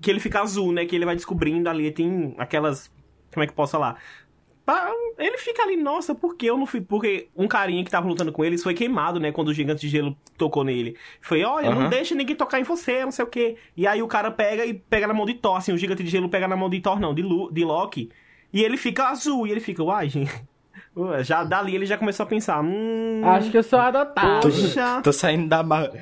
que 0.00 0.10
ele 0.10 0.20
fica 0.20 0.40
azul, 0.40 0.72
né? 0.72 0.84
Que 0.84 0.94
ele 0.96 1.04
vai 1.04 1.16
descobrindo 1.16 1.68
ali, 1.68 1.90
tem 1.90 2.34
aquelas. 2.38 2.90
Como 3.32 3.42
é 3.42 3.46
que 3.46 3.52
eu 3.52 3.56
posso 3.56 3.72
falar? 3.72 4.00
Ele 5.18 5.38
fica 5.38 5.62
ali, 5.62 5.76
nossa, 5.76 6.14
por 6.14 6.36
que 6.36 6.46
eu 6.46 6.56
não 6.56 6.66
fui? 6.66 6.80
Porque 6.80 7.28
um 7.36 7.48
carinha 7.48 7.84
que 7.84 7.90
tava 7.90 8.06
lutando 8.06 8.32
com 8.32 8.44
eles 8.44 8.62
foi 8.62 8.74
queimado, 8.74 9.18
né? 9.18 9.32
Quando 9.32 9.48
o 9.48 9.54
gigante 9.54 9.80
de 9.82 9.88
gelo 9.88 10.16
tocou 10.38 10.62
nele. 10.62 10.96
Foi, 11.20 11.42
olha, 11.42 11.70
não 11.70 11.82
Aham. 11.82 11.90
deixa 11.90 12.14
ninguém 12.14 12.36
tocar 12.36 12.60
em 12.60 12.62
você, 12.62 13.04
não 13.04 13.10
sei 13.10 13.24
o 13.24 13.28
quê. 13.28 13.56
E 13.76 13.86
aí 13.86 14.02
o 14.02 14.08
cara 14.08 14.30
pega 14.30 14.64
e 14.64 14.74
pega 14.74 15.06
na 15.06 15.14
mão 15.14 15.26
de 15.26 15.34
Thor, 15.34 15.56
assim, 15.56 15.72
o 15.72 15.78
gigante 15.78 16.02
de 16.02 16.10
gelo 16.10 16.28
pega 16.28 16.46
na 16.46 16.56
mão 16.56 16.70
de 16.70 16.80
Thor, 16.80 17.00
não, 17.00 17.12
de, 17.12 17.22
Lu, 17.22 17.52
de 17.52 17.64
Loki. 17.64 18.10
E 18.52 18.62
ele 18.62 18.76
fica 18.76 19.08
azul, 19.08 19.46
e 19.46 19.50
ele 19.50 19.60
fica, 19.60 19.82
uai, 19.82 20.08
gente. 20.08 20.32
Ué, 20.96 21.24
Já 21.24 21.42
dali 21.42 21.74
ele 21.74 21.86
já 21.86 21.98
começou 21.98 22.24
a 22.24 22.28
pensar, 22.28 22.62
hum. 22.62 23.22
Acho 23.24 23.50
que 23.50 23.58
eu 23.58 23.62
sou 23.62 23.78
adotado. 23.78 24.42
Poxa. 24.42 25.00
Tô 25.02 25.12
saindo 25.12 25.48
da 25.48 25.62
Marvel. 25.62 26.00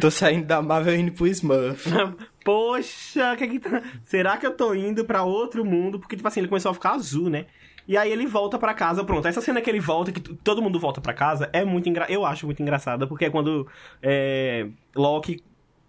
Tô 0.00 0.10
saindo 0.10 0.46
da 0.46 0.62
Marvel 0.62 0.96
indo 0.96 1.12
pro 1.12 1.26
Smurf. 1.26 1.86
Poxa, 2.44 3.36
que 3.36 3.46
que 3.46 3.60
tá... 3.60 3.82
será 4.04 4.36
que 4.36 4.46
eu 4.46 4.56
tô 4.56 4.74
indo 4.74 5.04
pra 5.04 5.22
outro 5.22 5.64
mundo? 5.64 6.00
Porque, 6.00 6.16
tipo 6.16 6.26
assim, 6.26 6.40
ele 6.40 6.48
começou 6.48 6.70
a 6.70 6.74
ficar 6.74 6.92
azul, 6.92 7.28
né? 7.28 7.46
E 7.86 7.96
aí 7.96 8.10
ele 8.10 8.26
volta 8.26 8.58
pra 8.58 8.74
casa, 8.74 9.04
pronto. 9.04 9.26
Essa 9.26 9.40
cena 9.40 9.60
que 9.60 9.68
ele 9.68 9.80
volta, 9.80 10.12
que 10.12 10.20
todo 10.20 10.62
mundo 10.62 10.78
volta 10.78 11.00
pra 11.00 11.12
casa, 11.12 11.50
é 11.52 11.64
muito 11.64 11.88
engra... 11.88 12.06
Eu 12.08 12.24
acho 12.24 12.46
muito 12.46 12.62
engraçada, 12.62 13.06
porque 13.06 13.24
é 13.26 13.30
quando 13.30 13.66
é, 14.02 14.68
Loki 14.94 15.42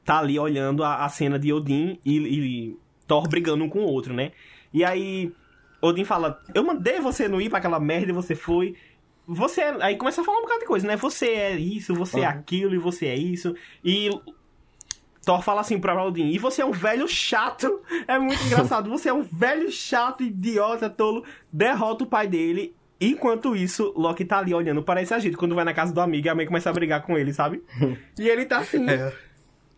tá 0.03 0.19
ali 0.19 0.37
olhando 0.37 0.83
a, 0.83 1.05
a 1.05 1.09
cena 1.09 1.37
de 1.39 1.53
Odin 1.53 1.99
e, 2.03 2.17
e 2.17 2.77
Thor 3.07 3.27
brigando 3.27 3.63
um 3.63 3.69
com 3.69 3.79
o 3.79 3.87
outro, 3.87 4.13
né? 4.13 4.31
E 4.73 4.83
aí 4.83 5.31
Odin 5.81 6.03
fala, 6.05 6.41
eu 6.55 6.63
mandei 6.63 6.99
você 6.99 7.27
não 7.27 7.41
ir 7.41 7.49
pra 7.49 7.59
aquela 7.59 7.79
merda 7.79 8.09
e 8.09 8.13
você 8.13 8.35
foi. 8.35 8.75
Você 9.27 9.61
é... 9.61 9.77
Aí 9.81 9.95
começa 9.97 10.21
a 10.21 10.23
falar 10.23 10.39
um 10.39 10.43
bocado 10.43 10.61
de 10.61 10.65
coisa, 10.65 10.87
né? 10.87 10.95
Você 10.95 11.27
é 11.27 11.55
isso, 11.57 11.93
você 11.93 12.21
é 12.21 12.25
aquilo 12.25 12.73
e 12.73 12.77
você 12.77 13.07
é 13.07 13.15
isso. 13.15 13.55
E 13.83 14.09
Thor 15.25 15.41
fala 15.41 15.61
assim 15.61 15.79
pra 15.79 16.01
Odin, 16.03 16.29
e 16.29 16.37
você 16.37 16.61
é 16.61 16.65
um 16.65 16.71
velho 16.71 17.07
chato. 17.07 17.81
É 18.07 18.19
muito 18.19 18.43
engraçado. 18.45 18.89
Você 18.89 19.09
é 19.09 19.13
um 19.13 19.21
velho 19.23 19.71
chato, 19.71 20.23
idiota, 20.23 20.89
tolo. 20.89 21.23
Derrota 21.51 22.03
o 22.03 22.07
pai 22.07 22.27
dele. 22.27 22.75
Enquanto 22.99 23.55
isso, 23.55 23.93
Loki 23.97 24.23
tá 24.23 24.39
ali 24.39 24.53
olhando. 24.53 24.81
Parece 24.83 25.13
a 25.13 25.19
gente 25.19 25.35
quando 25.35 25.55
vai 25.55 25.65
na 25.65 25.73
casa 25.73 25.93
do 25.93 25.99
amigo 25.99 26.27
e 26.27 26.29
a 26.29 26.35
mãe 26.35 26.45
começa 26.45 26.69
a 26.69 26.73
brigar 26.73 27.01
com 27.03 27.17
ele, 27.17 27.33
sabe? 27.33 27.61
E 28.19 28.27
ele 28.29 28.45
tá 28.45 28.59
assim, 28.59 28.89
É, 28.89 29.13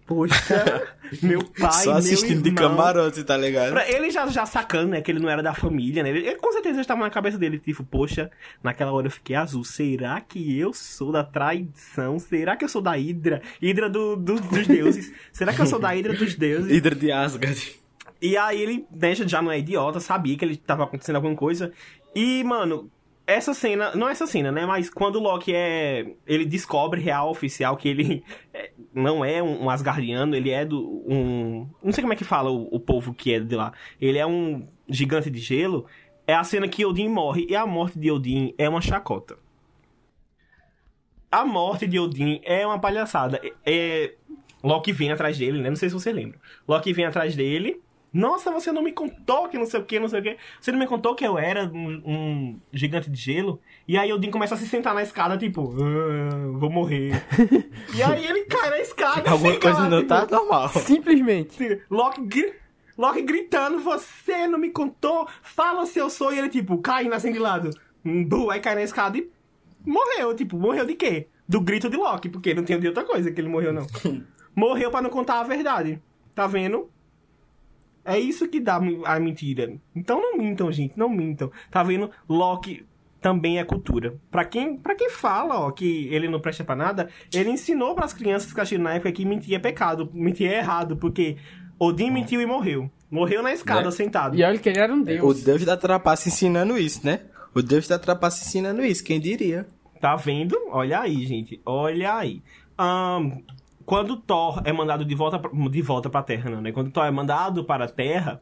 poxa, 0.05 0.87
meu 1.21 1.43
pai, 1.43 1.71
só 1.83 1.93
assistindo 1.93 2.41
de 2.41 2.51
camarote, 2.51 3.23
tá 3.23 3.35
ligado? 3.37 3.71
Pra 3.71 3.89
ele 3.89 4.09
já, 4.11 4.27
já 4.27 4.45
sacando, 4.45 4.89
né, 4.91 5.01
que 5.01 5.11
ele 5.11 5.19
não 5.19 5.29
era 5.29 5.41
da 5.43 5.53
família, 5.53 6.03
né? 6.03 6.09
Ele, 6.09 6.19
ele 6.19 6.35
com 6.35 6.51
certeza 6.51 6.81
estava 6.81 7.01
na 7.01 7.09
cabeça 7.09 7.37
dele, 7.37 7.59
tipo, 7.59 7.83
poxa, 7.83 8.29
naquela 8.63 8.91
hora 8.91 9.07
eu 9.07 9.11
fiquei 9.11 9.35
azul. 9.35 9.63
Será 9.63 10.21
que 10.21 10.57
eu 10.59 10.73
sou 10.73 11.11
da 11.11 11.23
traição? 11.23 12.19
Será 12.19 12.55
que 12.55 12.63
eu 12.65 12.69
sou 12.69 12.81
da 12.81 12.97
Hidra? 12.97 13.41
Hidra 13.61 13.89
do, 13.89 14.15
do- 14.15 14.39
dos 14.39 14.67
deuses. 14.67 15.11
Será 15.31 15.53
que 15.53 15.61
eu 15.61 15.65
sou 15.67 15.79
da 15.79 15.95
Hidra 15.95 16.13
dos 16.13 16.35
deuses? 16.35 16.71
Hidra 16.75 16.95
de 16.95 17.11
Asgard. 17.11 17.75
E 18.21 18.37
aí 18.37 18.61
ele, 18.61 18.85
né, 18.91 19.13
já 19.13 19.41
não 19.41 19.51
é 19.51 19.59
idiota, 19.59 19.99
sabia 19.99 20.37
que 20.37 20.45
ele 20.45 20.55
tava 20.55 20.83
acontecendo 20.85 21.17
alguma 21.17 21.35
coisa. 21.35 21.71
E, 22.15 22.43
mano, 22.45 22.89
essa 23.27 23.53
cena, 23.53 23.95
não 23.95 24.07
essa 24.07 24.27
cena, 24.27 24.51
né, 24.51 24.65
mas 24.65 24.89
quando 24.89 25.15
o 25.15 25.19
Loki 25.19 25.53
é, 25.53 26.13
ele 26.27 26.45
descobre 26.45 27.01
real 27.01 27.29
oficial 27.29 27.75
que 27.75 27.89
ele 27.89 28.23
é, 28.53 28.71
não 28.93 29.25
é 29.25 29.41
um, 29.41 29.63
um 29.63 29.69
Asgardiano, 29.69 30.35
ele 30.35 30.51
é 30.51 30.63
do 30.63 31.03
um, 31.07 31.67
não 31.83 31.91
sei 31.91 32.01
como 32.01 32.13
é 32.13 32.15
que 32.15 32.23
fala 32.23 32.51
o, 32.51 32.67
o 32.75 32.79
povo 32.79 33.13
que 33.13 33.33
é 33.33 33.39
de 33.39 33.55
lá. 33.55 33.73
Ele 33.99 34.17
é 34.17 34.25
um 34.25 34.67
gigante 34.87 35.29
de 35.29 35.39
gelo. 35.39 35.85
É 36.27 36.33
a 36.33 36.43
cena 36.43 36.67
que 36.67 36.85
Odin 36.85 37.07
morre 37.07 37.45
e 37.49 37.55
a 37.55 37.65
morte 37.65 37.99
de 37.99 38.09
Odin 38.11 38.53
é 38.57 38.67
uma 38.67 38.81
chacota. 38.81 39.37
A 41.31 41.45
morte 41.45 41.85
de 41.85 41.99
Odin 41.99 42.39
é 42.43 42.65
uma 42.65 42.79
palhaçada. 42.79 43.39
É, 43.43 43.53
é- 43.65 44.15
Loki 44.63 44.91
vem 44.91 45.11
atrás 45.11 45.37
dele, 45.37 45.61
né? 45.61 45.69
Não 45.69 45.75
sei 45.75 45.89
se 45.89 45.93
você 45.93 46.11
lembra. 46.11 46.39
Loki 46.67 46.91
vem 46.93 47.05
atrás 47.05 47.35
dele. 47.35 47.79
Nossa, 48.15 48.49
você 48.49 48.71
não 48.71 48.81
me 48.81 48.93
contou 48.93 49.49
que 49.49 49.57
não 49.57 49.65
sei 49.65 49.77
o 49.77 49.83
que, 49.83 49.99
não 49.99 50.07
sei 50.07 50.21
o 50.21 50.23
que. 50.23 50.37
Você 50.61 50.71
não 50.71 50.79
me 50.79 50.87
contou 50.87 51.13
que 51.15 51.27
eu 51.27 51.37
era 51.37 51.65
um, 51.65 52.01
um 52.05 52.61
gigante 52.71 53.09
de 53.09 53.19
gelo. 53.19 53.59
E 53.85 53.97
aí 53.97 54.13
Odin 54.13 54.31
começa 54.31 54.55
a 54.55 54.57
se 54.57 54.65
sentar 54.65 54.95
na 54.95 55.03
escada, 55.03 55.37
tipo, 55.37 55.75
"Ah, 55.83 56.57
vou 56.57 56.69
morrer. 56.69 57.11
e 57.93 58.01
aí 58.01 58.25
ele 58.25 58.45
cai 58.45 58.69
na 58.69 58.79
escada. 58.79 59.29
Alguma 59.29 59.51
fica 59.51 59.67
coisa 59.67 59.83
lá, 59.83 59.89
não 59.89 59.97
tipo, 59.97 60.07
tá 60.07 60.25
normal. 60.31 60.69
Simplesmente. 60.69 61.81
Loki, 61.91 62.53
Loki 62.97 63.21
gritando, 63.21 63.79
você 63.79 64.47
não 64.47 64.59
me 64.59 64.69
contou, 64.69 65.27
fala 65.43 65.85
se 65.85 65.99
eu 65.99 66.09
sou. 66.09 66.33
E 66.33 66.39
ele, 66.39 66.47
tipo, 66.47 66.77
caindo 66.77 67.13
assim 67.13 67.33
de 67.33 67.39
lado. 67.39 67.69
Hum, 68.05 68.23
bu, 68.23 68.49
Aí 68.49 68.61
cai 68.61 68.75
na 68.75 68.83
escada 68.83 69.17
e 69.17 69.29
morreu. 69.85 70.33
Tipo, 70.33 70.57
morreu 70.57 70.85
de 70.85 70.95
quê? 70.95 71.27
Do 71.45 71.59
grito 71.59 71.89
de 71.89 71.97
Loki, 71.97 72.29
porque 72.29 72.53
não 72.53 72.63
tem 72.63 72.79
de 72.79 72.87
outra 72.87 73.03
coisa 73.03 73.29
que 73.29 73.41
ele 73.41 73.49
morreu, 73.49 73.73
não. 73.73 73.85
morreu 74.55 74.89
pra 74.89 75.01
não 75.01 75.09
contar 75.09 75.41
a 75.41 75.43
verdade. 75.43 76.01
Tá 76.33 76.47
vendo? 76.47 76.89
É 78.05 78.19
isso 78.19 78.47
que 78.47 78.59
dá 78.59 78.79
a 79.05 79.19
mentira. 79.19 79.73
Então 79.95 80.21
não 80.21 80.37
mintam, 80.37 80.71
gente, 80.71 80.97
não 80.97 81.09
mintam. 81.09 81.51
Tá 81.71 81.81
vendo? 81.83 82.09
Loki 82.29 82.85
também 83.19 83.57
é 83.57 83.63
cultura. 83.63 84.13
Pra 84.29 84.45
quem, 84.45 84.77
pra 84.77 84.93
quem 84.93 85.09
fala, 85.09 85.59
ó, 85.59 85.71
que 85.71 86.07
ele 86.13 86.27
não 86.29 86.39
presta 86.39 86.63
pra 86.63 86.75
nada, 86.75 87.09
ele 87.33 87.49
ensinou 87.49 87.95
pras 87.95 88.13
crianças 88.13 88.53
que 88.53 88.59
assistiram 88.61 88.83
na 88.83 88.93
época 88.93 89.11
que 89.11 89.25
mentir 89.25 89.55
é 89.55 89.59
pecado, 89.59 90.07
mentir 90.13 90.47
é 90.51 90.59
errado, 90.59 90.95
porque 90.95 91.35
Odin 91.79 92.11
mentiu 92.11 92.39
e 92.39 92.45
morreu. 92.45 92.89
Morreu 93.09 93.41
na 93.41 93.51
escada, 93.51 93.85
Né? 93.85 93.91
sentado. 93.91 94.35
E 94.35 94.43
olha 94.43 94.59
que 94.59 94.69
ele 94.69 94.79
era 94.79 94.93
um 94.93 95.01
O 95.01 95.03
deus. 95.03 95.43
Deus 95.43 95.65
da 95.65 95.75
trapaça 95.75 96.27
ensinando 96.29 96.77
isso, 96.77 97.03
né? 97.03 97.21
O 97.55 97.61
Deus 97.63 97.87
da 97.87 97.97
trapaça 97.97 98.43
ensinando 98.45 98.83
isso, 98.85 99.03
quem 99.03 99.19
diria? 99.19 99.65
Tá 99.99 100.15
vendo? 100.15 100.55
Olha 100.69 100.99
aí, 100.99 101.25
gente. 101.25 101.59
Olha 101.65 102.15
aí. 102.15 102.43
Ahn, 102.77 103.31
quando 103.85 104.17
Thor 104.17 104.61
é 104.65 104.71
mandado 104.73 105.05
de 105.05 105.13
volta, 105.15 105.37
pra- 105.39 105.51
de 105.69 105.81
volta 105.81 106.09
pra 106.09 106.23
Terra, 106.23 106.49
não, 106.49 106.61
né? 106.61 106.71
Quando 106.71 106.91
Thor 106.91 107.05
é 107.05 107.11
mandado 107.11 107.63
para 107.63 107.85
a 107.85 107.89
Terra, 107.89 108.39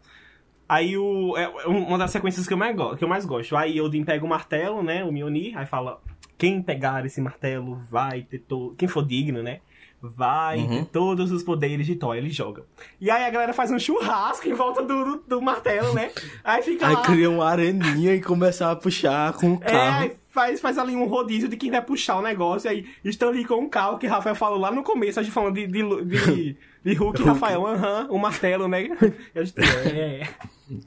aí 0.67 0.97
o. 0.97 1.35
É 1.37 1.47
uma 1.67 1.97
das 1.97 2.11
sequências 2.11 2.47
que 2.47 2.53
eu 2.53 2.57
mais, 2.57 2.75
que 2.97 3.03
eu 3.03 3.07
mais 3.07 3.25
gosto. 3.25 3.55
Aí 3.55 3.79
Odin 3.81 4.03
pega 4.03 4.25
o 4.25 4.29
martelo, 4.29 4.81
né? 4.81 5.03
O 5.03 5.11
Mjolnir, 5.11 5.57
aí 5.57 5.65
fala: 5.65 5.99
quem 6.37 6.61
pegar 6.61 7.05
esse 7.05 7.19
martelo 7.21 7.79
vai 7.89 8.21
ter 8.23 8.39
todo. 8.39 8.75
Quem 8.75 8.87
for 8.87 9.05
digno, 9.05 9.43
né? 9.43 9.59
Vai 10.05 10.57
Uhum. 10.59 10.83
ter 10.83 10.85
todos 10.91 11.31
os 11.31 11.43
poderes 11.43 11.85
de 11.85 11.95
Thor. 11.95 12.13
Ele 12.15 12.29
joga. 12.29 12.63
E 12.99 13.09
aí 13.09 13.23
a 13.23 13.29
galera 13.29 13.53
faz 13.53 13.71
um 13.71 13.79
churrasco 13.79 14.45
em 14.49 14.53
volta 14.53 14.81
do, 14.83 15.05
do, 15.05 15.23
do 15.27 15.41
martelo, 15.41 15.93
né? 15.93 16.11
Aí 16.43 16.61
fica 16.61 16.85
Aí 16.87 16.93
lá. 16.93 17.01
cria 17.03 17.29
uma 17.29 17.45
areninha 17.49 18.13
e 18.13 18.21
começa 18.21 18.69
a 18.69 18.75
puxar 18.75 19.31
com 19.33 19.53
o 19.53 19.59
É, 19.61 19.71
carro. 19.71 20.01
aí 20.03 20.15
faz, 20.33 20.59
faz 20.59 20.77
ali 20.77 20.95
um 20.95 21.05
rodízio 21.05 21.47
de 21.47 21.55
quem 21.55 21.69
vai 21.69 21.81
puxar 21.81 22.17
o 22.17 22.21
negócio. 22.21 22.69
Aí 22.69 22.85
estão 23.05 23.29
ali 23.29 23.45
com 23.45 23.55
um 23.55 23.69
carro 23.69 23.97
que 23.97 24.07
Rafael 24.07 24.35
falou 24.35 24.57
lá 24.59 24.71
no 24.71 24.83
começo, 24.83 25.19
a 25.19 25.23
gente 25.23 25.31
falando 25.31 25.53
de, 25.55 25.67
de, 25.67 26.05
de, 26.05 26.57
de 26.83 26.93
Hulk 26.97 27.21
e 27.21 27.25
Rafael, 27.25 27.65
aham, 27.67 28.07
o 28.09 28.17
martelo, 28.17 28.67
né? 28.67 28.89
Gente, 29.35 29.53
é. 29.59 30.27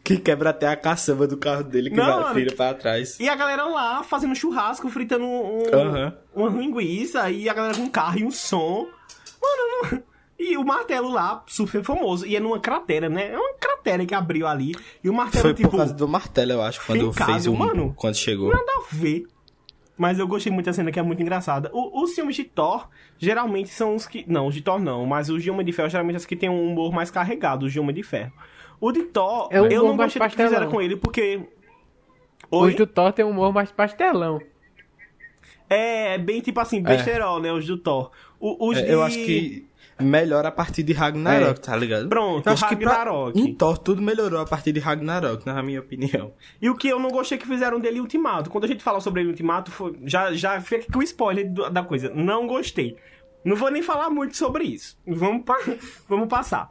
Que 0.03 0.17
quebra 0.19 0.51
até 0.51 0.67
a 0.67 0.77
caçamba 0.77 1.27
do 1.27 1.37
carro 1.37 1.63
dele 1.63 1.91
que 1.91 1.97
Não, 1.97 2.23
vai 2.25 2.35
vira 2.35 2.55
pra 2.55 2.75
trás. 2.75 3.21
E 3.21 3.29
a 3.29 3.37
galera 3.37 3.65
lá 3.65 4.03
fazendo 4.03 4.35
churrasco, 4.35 4.89
fritando 4.89 5.25
um, 5.25 5.63
Aham. 5.73 6.15
uma 6.35 6.49
linguiça, 6.49 7.31
e 7.31 7.49
a 7.49 7.55
galera 7.55 7.77
com 7.77 7.83
um 7.83 7.91
carro 7.91 8.19
e 8.19 8.25
um 8.25 8.31
som. 8.31 8.89
Mano, 9.41 9.93
não... 9.93 10.03
E 10.39 10.55
o 10.59 10.63
martelo 10.63 11.09
lá, 11.11 11.43
super 11.47 11.83
famoso. 11.83 12.27
E 12.27 12.37
é 12.37 12.41
numa 12.41 12.61
cratera, 12.61 13.09
né? 13.09 13.33
É 13.33 13.39
uma 13.39 13.55
cratera 13.55 14.05
que 14.05 14.15
abriu 14.15 14.47
ali. 14.47 14.75
E 15.03 15.09
o 15.09 15.15
martelo, 15.15 15.43
Foi 15.43 15.55
tipo. 15.55 15.71
por 15.71 15.79
causa 15.79 15.95
do 15.95 16.07
martelo, 16.07 16.53
eu 16.53 16.61
acho, 16.63 16.85
quando 16.85 17.11
fincado, 17.11 17.33
fez 17.33 17.47
um. 17.47 17.57
mano. 17.57 17.95
Quando 17.97 18.17
chegou. 18.17 18.51
Nada 18.51 18.71
a 18.77 18.95
ver. 18.95 19.27
Mas 19.99 20.19
eu 20.19 20.29
gostei 20.29 20.53
muito 20.53 20.67
da 20.67 20.73
cena 20.75 20.93
que 20.93 20.99
é 20.99 21.03
muito 21.03 21.23
engraçada. 21.23 21.71
O- 21.73 22.03
os 22.03 22.15
filmes 22.15 22.37
de 22.37 22.45
Thor, 22.45 22.87
geralmente 23.19 23.71
são 23.71 23.95
os 23.95 24.07
que. 24.07 24.25
Não, 24.29 24.47
os 24.47 24.55
de 24.55 24.61
Thor 24.61 24.79
não, 24.79 25.07
mas 25.07 25.31
os 25.31 25.43
de 25.43 25.51
Homem 25.51 25.65
de 25.65 25.73
Ferro 25.73 25.89
geralmente 25.89 26.15
são 26.15 26.19
os 26.21 26.27
que 26.27 26.37
tem 26.37 26.51
um 26.51 26.71
humor 26.73 26.93
mais 26.93 27.11
carregado, 27.11 27.65
os 27.65 27.73
de 27.73 27.81
Homem 27.81 27.95
de 27.95 28.03
Ferro. 28.03 28.33
O 28.79 28.93
de 28.93 29.05
Thor, 29.05 29.49
É 29.51 29.63
um 29.63 29.67
eu 29.67 29.85
não 29.85 29.97
gostei 29.97 30.21
do 30.21 30.29
que 30.29 30.37
fizeram 30.37 30.71
com 30.71 30.83
ele, 30.83 30.97
porque... 30.97 31.41
Os 32.51 32.61
Oi? 32.61 32.75
do 32.75 32.87
Thor 32.87 33.11
tem 33.13 33.25
um 33.25 33.31
humor 33.31 33.53
mais 33.55 33.73
pastelão. 33.73 34.41
É, 35.69 36.15
é 36.15 36.19
bem 36.19 36.41
tipo 36.41 36.61
assim, 36.61 36.83
besterol, 36.83 37.41
né? 37.41 37.51
Os 37.53 37.67
do 37.67 37.77
Thor. 37.79 38.11
O- 38.39 38.69
os 38.69 38.79
É, 38.79 38.83
de... 38.83 38.93
Eu 38.93 39.03
acho 39.03 39.17
que 39.17 39.67
melhora 40.01 40.49
a 40.49 40.53
partir 40.53 40.83
de 40.83 40.93
Ragnarok, 40.93 41.59
É. 41.59 41.63
tá 41.63 41.77
ligado? 41.77 42.09
Pronto, 42.09 42.47
eu 42.47 42.53
acho 42.53 42.69
que 42.69 42.77
pra- 42.77 42.93
Ragnarok. 42.99 43.41
em 43.41 43.55
Thor 43.55 43.79
tudo 43.79 44.03
melhorou 44.03 44.41
a 44.41 44.45
partir 44.47 44.73
de 44.73 44.81
Ragnarok, 44.81 45.45
na 45.47 45.63
minha 45.63 45.81
opinião. 45.81 46.33
E 46.61 46.69
o 46.69 46.75
que 46.75 46.89
eu 46.89 46.99
não 46.99 47.11
gostei 47.11 47.39
que 47.39 47.47
fizeram 47.47 47.81
dele 47.81 48.01
Ultimato. 48.01 48.51
Quando 48.51 48.65
a 48.65 48.69
gente 48.69 48.83
fala 48.83 49.01
sobre 49.01 49.23
ele 49.23 49.31
Ultimato, 49.31 49.71
foi- 49.71 49.97
já, 50.05 50.33
já 50.35 50.61
fica 50.61 50.91
com 50.93 50.99
o 50.99 51.03
spoiler 51.03 51.51
da 51.71 51.83
coisa. 51.83 52.11
Não 52.15 52.47
gostei. 52.47 52.97
Não 53.45 53.57
vou 53.57 53.71
nem 53.71 53.83
falar 53.83 54.11
muito 54.11 54.37
sobre 54.37 54.65
isso. 54.65 54.99
Vamos, 55.07 55.45
pa- 55.45 55.59
vamos 56.09 56.29
passar. 56.29 56.71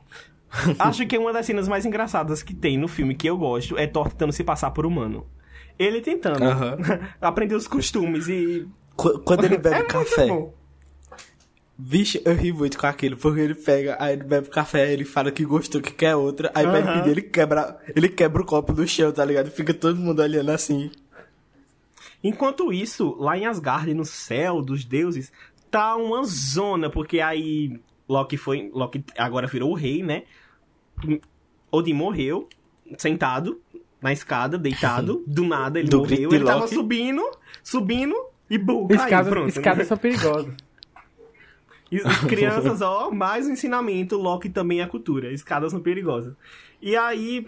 Acho 0.79 1.05
que 1.07 1.17
uma 1.17 1.33
das 1.33 1.45
cenas 1.45 1.67
mais 1.67 1.85
engraçadas 1.85 2.43
que 2.43 2.53
tem 2.53 2.77
no 2.77 2.87
filme 2.87 3.15
que 3.15 3.27
eu 3.29 3.37
gosto 3.37 3.77
é 3.77 3.87
Thor 3.87 4.09
tentando 4.09 4.31
se 4.33 4.43
passar 4.43 4.71
por 4.71 4.85
humano. 4.85 5.25
Ele 5.77 5.99
tentando 5.99 6.39
aprender 7.19 7.55
os 7.55 7.67
costumes 7.67 8.27
e. 8.29 8.67
Qu- 8.95 9.19
Quando 9.25 9.43
ele 9.43 9.57
bebe 9.57 9.75
é 9.75 9.83
café. 9.83 10.27
bom. 10.27 10.53
Vixe, 11.77 12.21
eu 12.23 12.33
ri 12.33 12.53
muito 12.53 12.77
com 12.77 12.87
aquilo, 12.87 13.17
porque 13.17 13.41
ele 13.41 13.53
pega, 13.55 13.97
aí 13.99 14.13
ele 14.13 14.23
bebe 14.23 14.49
café, 14.49 14.93
ele 14.93 15.03
fala 15.03 15.29
que 15.29 15.43
gostou, 15.43 15.81
que 15.81 15.91
quer 15.91 16.15
outra, 16.15 16.49
aí 16.55 16.65
vai 16.65 16.81
Aham. 16.81 16.93
pedir, 16.93 17.09
ele 17.09 17.21
quebra, 17.21 17.77
ele 17.93 18.07
quebra 18.07 18.41
o 18.41 18.45
copo 18.45 18.71
do 18.71 18.87
chão, 18.87 19.11
tá 19.11 19.25
ligado? 19.25 19.51
Fica 19.51 19.73
todo 19.73 19.99
mundo 19.99 20.21
olhando 20.21 20.51
assim. 20.51 20.89
Enquanto 22.23 22.71
isso, 22.71 23.15
lá 23.19 23.37
em 23.37 23.45
Asgard, 23.45 23.93
no 23.93 24.05
céu 24.05 24.61
dos 24.61 24.85
deuses, 24.85 25.31
tá 25.69 25.95
uma 25.97 26.23
zona, 26.23 26.89
porque 26.89 27.19
aí 27.19 27.77
Loki 28.07 28.37
foi. 28.37 28.71
Loki 28.73 29.03
agora 29.17 29.45
virou 29.45 29.71
o 29.71 29.75
rei, 29.75 30.01
né? 30.01 30.23
Odin 31.71 31.93
morreu, 31.93 32.47
sentado 32.97 33.61
na 34.01 34.13
escada, 34.13 34.57
deitado, 34.57 35.23
do 35.27 35.43
nada 35.43 35.79
ele 35.79 35.89
Do 35.89 35.99
morreu. 35.99 36.33
Ele 36.33 36.45
tava 36.45 36.67
subindo, 36.67 37.21
subindo 37.61 38.15
e 38.49 38.57
bum, 38.57 38.87
caiu, 38.87 39.01
Escadas, 39.03 39.29
pronto. 39.29 39.49
escadas 39.49 39.87
são 39.87 39.97
perigosas. 39.97 40.53
As 42.03 42.19
crianças, 42.25 42.81
ó, 42.81 43.11
mais 43.11 43.47
um 43.47 43.51
ensinamento, 43.51 44.17
Loki 44.17 44.49
também 44.49 44.81
é 44.81 44.87
cultura. 44.87 45.31
Escadas 45.31 45.71
são 45.71 45.79
perigosas. 45.81 46.33
E 46.81 46.95
aí, 46.95 47.47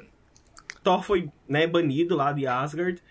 Thor 0.83 1.01
foi, 1.03 1.29
né, 1.47 1.65
banido 1.67 2.15
lá 2.15 2.31
de 2.31 2.45
Asgard. 2.47 3.01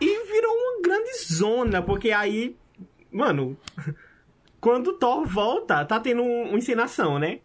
E 0.00 0.26
virou 0.32 0.52
uma 0.52 0.82
grande 0.82 1.10
zona, 1.32 1.82
porque 1.82 2.10
aí, 2.12 2.56
mano, 3.10 3.56
quando 4.60 4.92
Thor 4.94 5.26
volta, 5.26 5.84
tá 5.84 5.98
tendo 5.98 6.22
um- 6.22 6.48
uma 6.50 6.58
encenação, 6.58 7.18
né? 7.18 7.40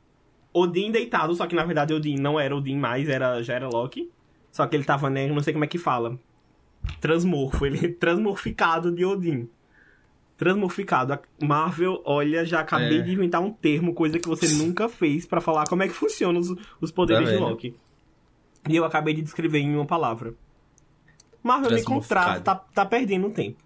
Odin 0.53 0.91
deitado, 0.91 1.33
só 1.33 1.47
que 1.47 1.55
na 1.55 1.65
verdade 1.65 1.93
Odin 1.95 2.15
não 2.15 2.39
era 2.39 2.55
Odin 2.55 2.77
mais, 2.77 3.09
era, 3.09 3.41
já 3.41 3.55
era 3.55 3.67
Loki. 3.67 4.11
Só 4.51 4.67
que 4.67 4.75
ele 4.75 4.83
tava, 4.83 5.09
né, 5.09 5.25
não 5.27 5.41
sei 5.41 5.51
como 5.51 5.65
é 5.65 5.67
que 5.67 5.79
fala. 5.79 6.19
Transmorfo, 7.01 7.65
ele 7.65 7.89
transmorficado 7.95 8.91
de 8.91 9.03
Odin. 9.03 9.49
Transmorficado. 10.43 11.13
A 11.13 11.19
Marvel, 11.41 12.01
olha, 12.03 12.43
já 12.45 12.59
acabei 12.59 12.99
É. 12.99 13.01
de 13.01 13.13
inventar 13.13 13.41
um 13.41 13.49
termo, 13.51 13.93
coisa 13.93 14.19
que 14.19 14.27
você 14.27 14.47
nunca 14.55 14.89
fez 14.89 15.25
pra 15.25 15.39
falar 15.39 15.65
como 15.67 15.83
é 15.83 15.87
que 15.87 15.93
funcionam 15.93 16.41
os, 16.41 16.53
os 16.81 16.91
poderes 16.91 17.29
Tá 17.29 17.35
de? 17.35 17.39
Loki. 17.41 17.75
E 18.67 18.75
eu 18.75 18.83
acabei 18.83 19.13
de 19.13 19.21
descrever 19.21 19.59
em 19.59 19.73
uma 19.75 19.85
palavra. 19.85 20.33
Marvel 21.41 21.71
me 21.71 21.83
contrata, 21.83 22.41
tá, 22.41 22.55
tá 22.55 22.85
perdendo 22.85 23.29
tempo. 23.29 23.57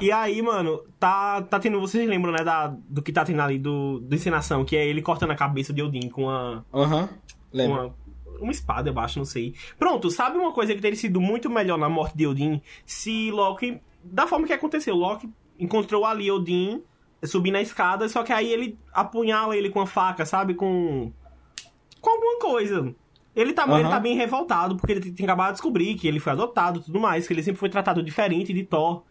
E 0.00 0.10
aí, 0.12 0.40
mano, 0.40 0.82
tá, 0.98 1.42
tá 1.42 1.58
tendo. 1.58 1.80
Vocês 1.80 2.08
lembram, 2.08 2.32
né, 2.32 2.44
da, 2.44 2.68
do 2.88 3.02
que 3.02 3.12
tá 3.12 3.24
tendo 3.24 3.40
ali 3.42 3.58
do, 3.58 3.98
do 4.00 4.14
encenação, 4.14 4.64
que 4.64 4.76
é 4.76 4.86
ele 4.86 5.02
cortando 5.02 5.32
a 5.32 5.36
cabeça 5.36 5.72
de 5.72 5.82
Odin 5.82 6.08
com 6.08 6.28
a. 6.30 6.64
Aham, 6.72 7.08
lembra? 7.52 7.86
uma, 7.86 7.94
uma 8.40 8.52
espada, 8.52 8.90
eu 8.90 8.98
acho, 9.00 9.18
não 9.18 9.24
sei. 9.26 9.54
Pronto, 9.78 10.08
sabe 10.10 10.38
uma 10.38 10.52
coisa 10.52 10.74
que 10.74 10.80
teria 10.80 10.96
sido 10.96 11.20
muito 11.20 11.50
melhor 11.50 11.76
na 11.76 11.88
morte 11.88 12.16
de 12.16 12.26
Odin? 12.26 12.60
Se 12.86 13.30
Loki. 13.32 13.80
Da 14.02 14.26
forma 14.26 14.46
que 14.46 14.52
aconteceu, 14.52 14.94
Loki 14.94 15.28
encontrou 15.60 16.04
ali 16.04 16.30
Odin 16.30 16.82
subir 17.24 17.50
na 17.50 17.60
escada, 17.60 18.08
só 18.08 18.22
que 18.22 18.32
aí 18.32 18.50
ele 18.50 18.78
apunhala 18.92 19.56
ele 19.56 19.68
com 19.70 19.80
a 19.80 19.86
faca, 19.86 20.24
sabe? 20.24 20.54
Com. 20.54 21.12
Com 22.00 22.10
alguma 22.10 22.38
coisa. 22.38 22.94
Ele 23.36 23.52
tá, 23.52 23.64
ele 23.64 23.72
Aham. 23.82 23.90
tá 23.90 24.00
bem 24.00 24.16
revoltado, 24.16 24.76
porque 24.76 24.92
ele 24.92 25.12
tem 25.12 25.24
acabado 25.24 25.48
de 25.48 25.52
descobrir 25.54 25.94
que 25.94 26.08
ele 26.08 26.18
foi 26.18 26.32
adotado 26.32 26.80
e 26.80 26.82
tudo 26.82 26.98
mais, 26.98 27.26
que 27.28 27.32
ele 27.34 27.42
sempre 27.42 27.60
foi 27.60 27.68
tratado 27.68 28.02
diferente 28.02 28.52
de 28.52 28.64
Thor. 28.64 29.02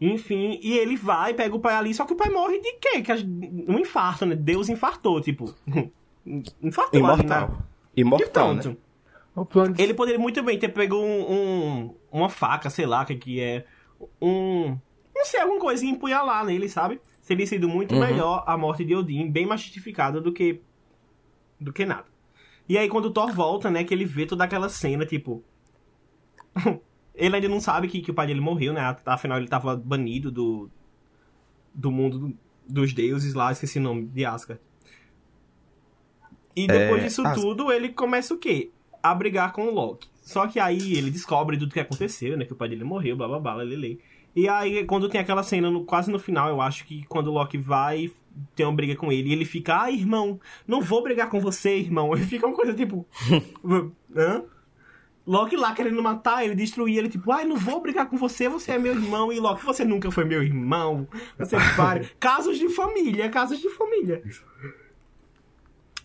Enfim, 0.00 0.58
e 0.60 0.76
ele 0.76 0.96
vai, 0.96 1.32
pega 1.32 1.54
o 1.54 1.60
pai 1.60 1.74
ali, 1.76 1.94
só 1.94 2.04
que 2.04 2.12
o 2.12 2.16
pai 2.16 2.28
morre 2.28 2.58
de 2.58 2.72
quê? 2.74 3.00
Que 3.00 3.12
a- 3.12 3.16
um 3.16 3.78
infarto, 3.78 4.26
né? 4.26 4.34
Deus 4.34 4.68
infartou, 4.68 5.20
tipo. 5.20 5.54
Infartou 6.62 7.06
ali, 7.06 7.24
né? 7.26 7.36
Imortal. 7.36 7.58
E 7.96 8.00
Imortal, 8.00 8.46
pronto. 9.48 9.70
né? 9.70 9.74
Ele 9.78 9.94
poderia 9.94 10.18
muito 10.20 10.42
bem 10.42 10.58
ter 10.58 10.68
pego 10.68 10.96
um, 10.96 11.32
um- 11.32 11.94
uma 12.10 12.28
faca, 12.28 12.68
sei 12.68 12.86
lá, 12.86 13.02
o 13.02 13.06
que 13.06 13.14
que 13.16 13.40
é. 13.40 13.64
Um. 14.20 14.76
Não 15.22 15.26
sei, 15.26 15.40
alguma 15.40 15.60
coisa 15.60 15.84
empunhalar 15.86 16.44
nele, 16.44 16.68
sabe? 16.68 17.00
Seria 17.20 17.46
sido 17.46 17.68
muito 17.68 17.94
Uhum. 17.94 18.00
melhor 18.00 18.42
a 18.44 18.56
morte 18.58 18.84
de 18.84 18.94
Odin, 18.96 19.30
bem 19.30 19.46
mais 19.46 19.60
justificada 19.60 20.20
do 20.20 20.32
que. 20.32 20.60
do 21.60 21.72
que 21.72 21.86
nada. 21.86 22.06
E 22.68 22.76
aí, 22.76 22.88
quando 22.88 23.06
o 23.06 23.10
Thor 23.12 23.32
volta, 23.32 23.70
né, 23.70 23.84
que 23.84 23.94
ele 23.94 24.04
vê 24.04 24.26
toda 24.26 24.42
aquela 24.44 24.68
cena, 24.68 25.06
tipo. 25.06 25.44
ele 27.14 27.36
ainda 27.36 27.48
não 27.48 27.60
sabe 27.60 27.86
que, 27.86 28.00
que 28.02 28.10
o 28.10 28.14
pai 28.14 28.26
dele 28.26 28.40
morreu, 28.40 28.72
né? 28.72 28.96
Afinal, 29.06 29.38
ele 29.38 29.46
tava 29.48 29.76
banido 29.76 30.30
do. 30.32 30.68
do 31.72 31.90
mundo 31.92 32.18
do- 32.18 32.38
dos 32.68 32.92
deuses 32.92 33.34
lá, 33.34 33.52
esqueci 33.52 33.78
o 33.78 33.82
nome, 33.82 34.06
de 34.06 34.24
Asgard. 34.24 34.60
E 36.54 36.66
depois 36.66 37.02
É, 37.02 37.04
disso 37.06 37.22
Asgard. 37.22 37.40
tudo, 37.40 37.72
ele 37.72 37.90
começa 37.90 38.34
o 38.34 38.38
quê? 38.38 38.70
A 39.02 39.14
brigar 39.14 39.52
com 39.52 39.66
o 39.66 39.70
Loki. 39.74 40.08
Só 40.22 40.46
que 40.46 40.60
aí 40.60 40.94
ele 40.96 41.10
descobre 41.10 41.58
tudo 41.58 41.72
que 41.72 41.80
aconteceu, 41.80 42.36
né? 42.36 42.44
Que 42.44 42.52
o 42.52 42.56
pai 42.56 42.68
dele 42.68 42.84
morreu, 42.84 43.16
blá 43.16 43.26
blá 43.26 43.40
blá, 43.40 43.54
lelê. 43.54 43.98
E 44.34 44.48
aí, 44.48 44.84
quando 44.84 45.08
tem 45.08 45.20
aquela 45.20 45.42
cena, 45.42 45.70
no- 45.70 45.84
quase 45.84 46.10
no 46.10 46.18
final, 46.18 46.48
eu 46.48 46.60
acho 46.60 46.84
que 46.86 47.04
quando 47.04 47.26
o 47.28 47.32
Loki 47.32 47.58
vai 47.58 48.10
ter 48.56 48.64
uma 48.64 48.72
briga 48.74 48.96
com 48.96 49.12
ele, 49.12 49.28
e 49.28 49.32
ele 49.32 49.44
fica, 49.44 49.82
ah, 49.82 49.90
irmão, 49.90 50.40
não 50.66 50.80
vou 50.80 51.02
brigar 51.02 51.28
com 51.28 51.38
você, 51.38 51.76
irmão. 51.76 52.14
Ele 52.14 52.24
fica 52.26 52.46
uma 52.46 52.56
coisa 52.56 52.72
tipo. 52.72 53.06
Hã? 54.16 54.42
Loki 55.24 55.54
lá 55.56 55.72
querendo 55.72 56.02
matar 56.02 56.44
ele, 56.44 56.54
destruir 56.54 56.98
ele, 56.98 57.08
tipo, 57.08 57.30
ai, 57.30 57.44
não 57.44 57.56
vou 57.56 57.80
brigar 57.80 58.08
com 58.08 58.16
você, 58.16 58.48
você 58.48 58.72
é 58.72 58.78
meu 58.78 58.92
irmão. 58.94 59.32
E 59.32 59.38
Loki, 59.38 59.64
você 59.64 59.84
nunca 59.84 60.10
foi 60.10 60.24
meu 60.24 60.42
irmão. 60.42 61.06
Você 61.38 61.56
pare. 61.76 62.08
casos 62.18 62.58
de 62.58 62.68
família, 62.68 63.28
casos 63.28 63.60
de 63.60 63.68
família. 63.68 64.22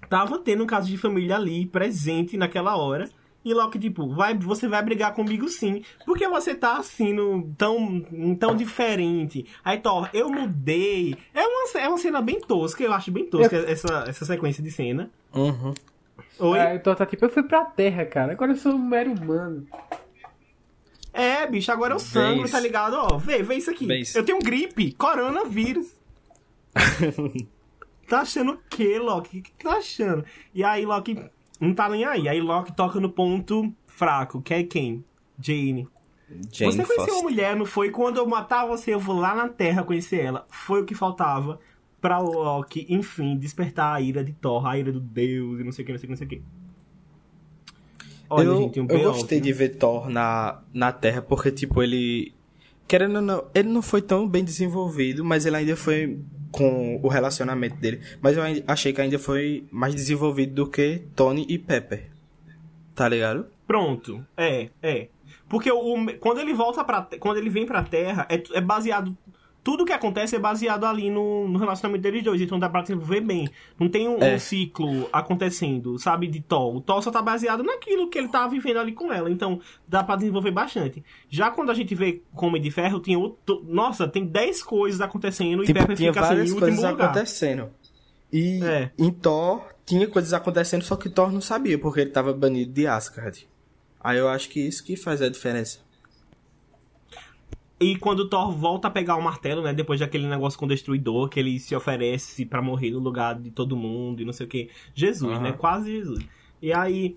Tava 0.10 0.38
tendo 0.40 0.64
um 0.64 0.68
caso 0.68 0.88
de 0.88 0.98
família 0.98 1.36
ali, 1.36 1.66
presente 1.66 2.38
naquela 2.38 2.78
hora. 2.78 3.10
E 3.48 3.54
Loki, 3.54 3.80
tipo, 3.80 4.14
vai, 4.14 4.38
você 4.38 4.68
vai 4.68 4.84
brigar 4.84 5.14
comigo 5.14 5.48
sim. 5.48 5.82
Porque 6.06 6.28
você 6.28 6.54
tá 6.54 6.80
assim, 6.80 7.14
no, 7.14 7.50
tão, 7.58 8.06
tão 8.38 8.54
diferente. 8.54 9.46
Aí, 9.64 9.78
Thor, 9.78 10.10
eu 10.14 10.30
mudei. 10.30 11.16
É 11.34 11.48
uma, 11.48 11.80
é 11.80 11.88
uma 11.88 11.98
cena 11.98 12.22
bem 12.22 12.42
tosca, 12.42 12.84
eu 12.84 12.92
acho 12.92 13.10
bem 13.10 13.26
tosca 13.26 13.56
essa, 13.56 14.04
essa 14.06 14.26
sequência 14.26 14.62
de 14.62 14.70
cena. 14.70 15.10
Uhum. 15.34 15.74
Oi? 16.40 16.60
É, 16.60 16.76
então 16.76 16.94
tá 16.94 17.06
tipo, 17.06 17.24
eu 17.24 17.30
fui 17.30 17.42
pra 17.44 17.64
terra, 17.64 18.06
cara. 18.06 18.34
Agora 18.34 18.52
eu 18.52 18.58
sou 18.58 18.74
um 18.74 18.86
mero 18.86 19.14
humano. 19.14 19.66
É, 21.14 21.48
bicho, 21.48 21.72
agora 21.72 21.94
eu 21.94 22.00
sangue, 22.00 22.40
Vês. 22.40 22.52
tá 22.52 22.60
ligado? 22.60 22.96
Ó, 22.96 23.18
vê, 23.18 23.42
vê 23.42 23.56
isso 23.56 23.72
aqui. 23.72 23.86
Vês. 23.86 24.14
Eu 24.14 24.26
tenho 24.26 24.40
gripe, 24.40 24.92
coronavírus. 24.92 25.96
tá 28.10 28.20
achando 28.20 28.52
o 28.52 28.60
quê, 28.70 29.00
Loki? 29.00 29.40
O 29.40 29.42
que 29.42 29.52
que 29.54 29.64
tá 29.64 29.78
achando? 29.78 30.26
E 30.54 30.66
aí, 30.66 30.86
Loki 30.86 31.18
não 31.60 31.74
tá 31.74 31.90
nem 31.90 32.06
aí. 32.06 32.28
Aí, 32.28 32.42
Loki 32.42 32.72
toca 32.76 33.00
no 33.00 33.10
ponto 33.10 33.74
fraco, 33.86 34.42
que 34.42 34.54
é 34.54 34.64
quem? 34.64 35.04
Jane. 35.40 35.88
Jane 36.52 36.74
você 36.74 36.86
conheceu 36.86 37.16
uma 37.16 37.24
mulher, 37.24 37.56
não 37.56 37.66
foi? 37.66 37.90
Quando 37.90 38.18
eu 38.18 38.28
matar 38.28 38.66
você, 38.66 38.94
eu 38.94 39.00
vou 39.00 39.16
lá 39.16 39.34
na 39.34 39.48
Terra 39.48 39.84
conhecer 39.84 40.22
ela. 40.22 40.46
Foi 40.50 40.82
o 40.82 40.86
que 40.86 40.94
faltava 40.94 41.60
pra 42.02 42.20
Loki, 42.20 42.86
enfim, 42.90 43.38
despertar 43.38 43.96
a 43.96 44.02
ira 44.02 44.24
de 44.24 44.34
Thor, 44.34 44.66
a 44.66 44.78
ira 44.78 44.92
do 44.92 45.00
Deus 45.00 45.60
e 45.60 45.64
não 45.64 45.72
sei 45.72 45.84
o 45.84 45.86
que, 45.86 45.92
não 45.94 46.00
sei 46.00 46.06
o 46.06 46.08
que, 46.08 46.12
não 46.12 46.18
sei 46.18 46.28
o 46.28 46.30
que. 46.30 46.42
Olha, 48.30 48.46
eu, 48.46 48.58
gente, 48.58 48.80
um 48.82 48.88
eu 48.90 49.14
gostei 49.14 49.40
de 49.40 49.54
ver 49.54 49.78
Thor 49.78 50.10
na, 50.10 50.62
na 50.74 50.92
Terra, 50.92 51.22
porque, 51.22 51.52
tipo, 51.52 51.82
ele. 51.82 52.34
Querendo 52.88 53.18
ou 53.18 53.22
não, 53.22 53.46
ele 53.54 53.70
não 53.70 53.82
foi 53.82 54.02
tão 54.02 54.28
bem 54.28 54.44
desenvolvido, 54.44 55.24
mas 55.24 55.46
ele 55.46 55.58
ainda 55.58 55.76
foi 55.76 56.20
com 56.52 57.00
o 57.04 57.08
relacionamento 57.08 57.76
dele. 57.76 58.02
Mas 58.22 58.38
eu 58.38 58.44
achei 58.66 58.94
que 58.94 59.02
ainda 59.02 59.20
foi 59.20 59.66
mais 59.72 59.94
desenvolvido 59.94 60.54
do 60.54 60.70
que 60.70 61.04
Tony 61.16 61.46
e 61.50 61.58
Pepper. 61.58 62.10
Tá 62.96 63.08
ligado? 63.08 63.46
Pronto. 63.66 64.26
É, 64.36 64.70
é. 64.82 65.08
Porque 65.50 65.72
o, 65.72 65.96
quando 66.20 66.40
ele 66.40 66.54
volta 66.54 66.84
para 66.84 67.08
quando 67.20 67.38
ele 67.38 67.50
vem 67.50 67.66
pra 67.66 67.84
Terra, 67.84 68.26
é, 68.30 68.42
é 68.54 68.62
baseado 68.62 69.16
tudo 69.68 69.84
que 69.84 69.92
acontece 69.92 70.34
é 70.34 70.40
baseado 70.40 70.86
ali 70.86 71.10
no, 71.10 71.46
no 71.46 71.60
relacionamento 71.60 72.02
deles 72.02 72.24
dois, 72.24 72.40
então 72.40 72.58
dá 72.58 72.70
pra 72.70 72.84
desenvolver 72.84 73.20
bem. 73.20 73.50
Não 73.78 73.90
tem 73.90 74.08
um, 74.08 74.18
É. 74.24 74.36
um 74.36 74.40
ciclo 74.40 75.10
acontecendo, 75.12 76.00
sabe, 76.00 76.26
de 76.26 76.40
Thor. 76.40 76.78
O 76.78 76.80
Thor 76.80 77.02
só 77.04 77.12
tá 77.12 77.22
baseado 77.22 77.64
naquilo 77.64 78.10
que 78.10 78.18
ele 78.18 78.30
tá 78.30 78.48
vivendo 78.48 78.78
ali 78.80 78.94
com 78.94 79.12
ela, 79.12 79.30
então 79.30 79.60
dá 79.86 80.02
pra 80.02 80.16
desenvolver 80.16 80.52
bastante. 80.52 81.04
Já 81.30 81.52
quando 81.52 81.70
a 81.70 81.74
gente 81.74 81.94
vê 81.94 82.22
Homem 82.34 82.62
de 82.62 82.72
Ferro, 82.72 83.02
tem 83.02 83.18
outro, 83.18 83.62
nossa, 83.68 84.08
tem 84.08 84.26
10 84.26 84.64
coisas 84.64 85.02
acontecendo 85.02 85.64
e 85.64 85.66
Tipo, 85.66 85.80
Pepper 85.82 85.98
tinha 85.98 86.14
fica 86.14 86.26
assim, 86.26 86.36
várias 86.36 86.50
em 86.52 86.54
coisas 86.58 86.78
último 86.80 86.92
lugar. 86.94 87.06
acontecendo. 87.10 87.70
E 88.32 88.64
É. 88.64 88.90
em 88.98 89.12
Thor 89.12 89.66
tinha 89.86 90.08
coisas 90.08 90.32
acontecendo, 90.32 90.84
só 90.84 90.96
que 90.96 91.10
Thor 91.10 91.30
não 91.30 91.42
sabia, 91.42 91.78
porque 91.78 92.00
ele 92.00 92.12
tava 92.12 92.32
banido 92.34 92.72
de 92.72 92.88
Asgard. 92.88 93.46
Aí 94.00 94.18
eu 94.18 94.30
acho 94.30 94.48
que 94.50 94.62
isso 94.66 94.82
que 94.82 94.96
faz 94.96 95.22
a 95.22 95.28
diferença. 95.28 95.80
E 97.80 97.96
quando 97.96 98.22
o 98.22 98.28
Thor 98.30 98.52
volta 98.52 98.88
a 98.88 98.92
pegar 98.92 99.16
o 99.18 99.22
martelo, 99.22 99.62
né? 99.62 99.72
Depois 99.72 100.00
daquele 100.00 100.26
negócio 100.28 100.58
com 100.58 100.66
o 100.66 100.68
Destruidor, 100.68 101.30
que 101.30 101.40
ele 101.40 101.60
se 101.60 101.76
oferece 101.76 102.44
pra 102.46 102.60
morrer 102.62 102.90
no 102.92 103.00
lugar 103.00 103.36
de 103.40 103.52
todo 103.52 103.76
mundo 103.78 104.22
e 104.22 104.26
não 104.26 104.34
sei 104.34 104.48
o 104.48 104.50
que. 104.50 104.70
Jesus, 104.96 105.32
Aham. 105.34 105.44
né? 105.44 105.52
Quase 105.52 105.92
Jesus. 105.92 106.26
E 106.60 106.74
aí, 106.74 107.14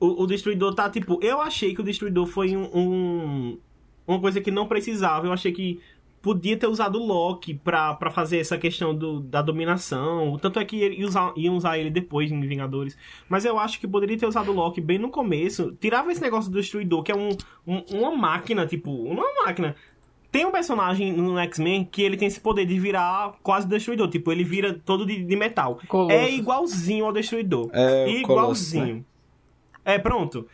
o, 0.00 0.22
o 0.22 0.26
Destruidor 0.26 0.74
tá 0.74 0.88
tipo. 0.88 1.18
Eu 1.22 1.40
achei 1.40 1.74
que 1.74 1.80
o 1.80 1.84
Destruidor 1.84 2.26
foi 2.26 2.56
um, 2.56 2.64
um- 2.74 3.58
uma 4.06 4.20
coisa 4.20 4.40
que 4.40 4.50
não 4.50 4.66
precisava. 4.66 5.26
Eu 5.26 5.32
achei 5.32 5.52
que 5.52 5.80
podia 6.26 6.56
ter 6.56 6.66
usado 6.66 7.00
o 7.00 7.06
Loki 7.06 7.54
pra, 7.54 7.94
pra 7.94 8.10
fazer 8.10 8.38
essa 8.40 8.58
questão 8.58 8.92
do, 8.92 9.20
da 9.20 9.40
dominação. 9.40 10.36
Tanto 10.42 10.58
é 10.58 10.64
que 10.64 10.80
ele- 10.80 10.96
ia 10.96 11.06
usar, 11.06 11.32
iam 11.36 11.56
usar 11.56 11.78
ele 11.78 11.88
depois 11.88 12.32
em 12.32 12.40
Vingadores. 12.40 12.98
Mas 13.28 13.44
eu 13.44 13.56
acho 13.60 13.78
que 13.78 13.86
poderia 13.86 14.18
ter 14.18 14.26
usado 14.26 14.50
o 14.50 14.54
Loki 14.54 14.80
bem 14.80 14.98
no 14.98 15.08
começo. 15.08 15.70
Tirava 15.80 16.10
esse 16.10 16.20
negócio 16.20 16.50
do 16.50 16.58
Destruidor, 16.58 17.04
que 17.04 17.12
é 17.12 17.16
um, 17.16 17.28
um- 17.64 17.82
uma 17.92 18.10
máquina, 18.16 18.66
tipo. 18.66 18.90
Uma 18.90 19.22
máquina. 19.44 19.76
Tem 20.32 20.44
um 20.44 20.50
personagem 20.50 21.12
no 21.12 21.38
X-Men 21.38 21.84
que 21.90 22.02
ele 22.02 22.16
tem 22.16 22.26
esse 22.26 22.40
poder 22.40 22.66
de 22.66 22.78
virar 22.78 23.34
quase 23.42 23.68
Destruidor. 23.68 24.08
Tipo, 24.08 24.32
ele 24.32 24.42
vira 24.42 24.74
todo 24.84 25.06
de, 25.06 25.22
de 25.22 25.36
metal. 25.36 25.78
Colossus. 25.86 26.12
É 26.18 26.28
igualzinho 26.30 27.04
ao 27.06 27.12
Destruidor. 27.12 27.70
É, 27.72 28.04
o 28.04 28.08
igualzinho. 28.08 28.24
Colossus, 28.26 28.72
né? 28.96 29.02
É, 29.84 29.98
pronto. 29.98 30.46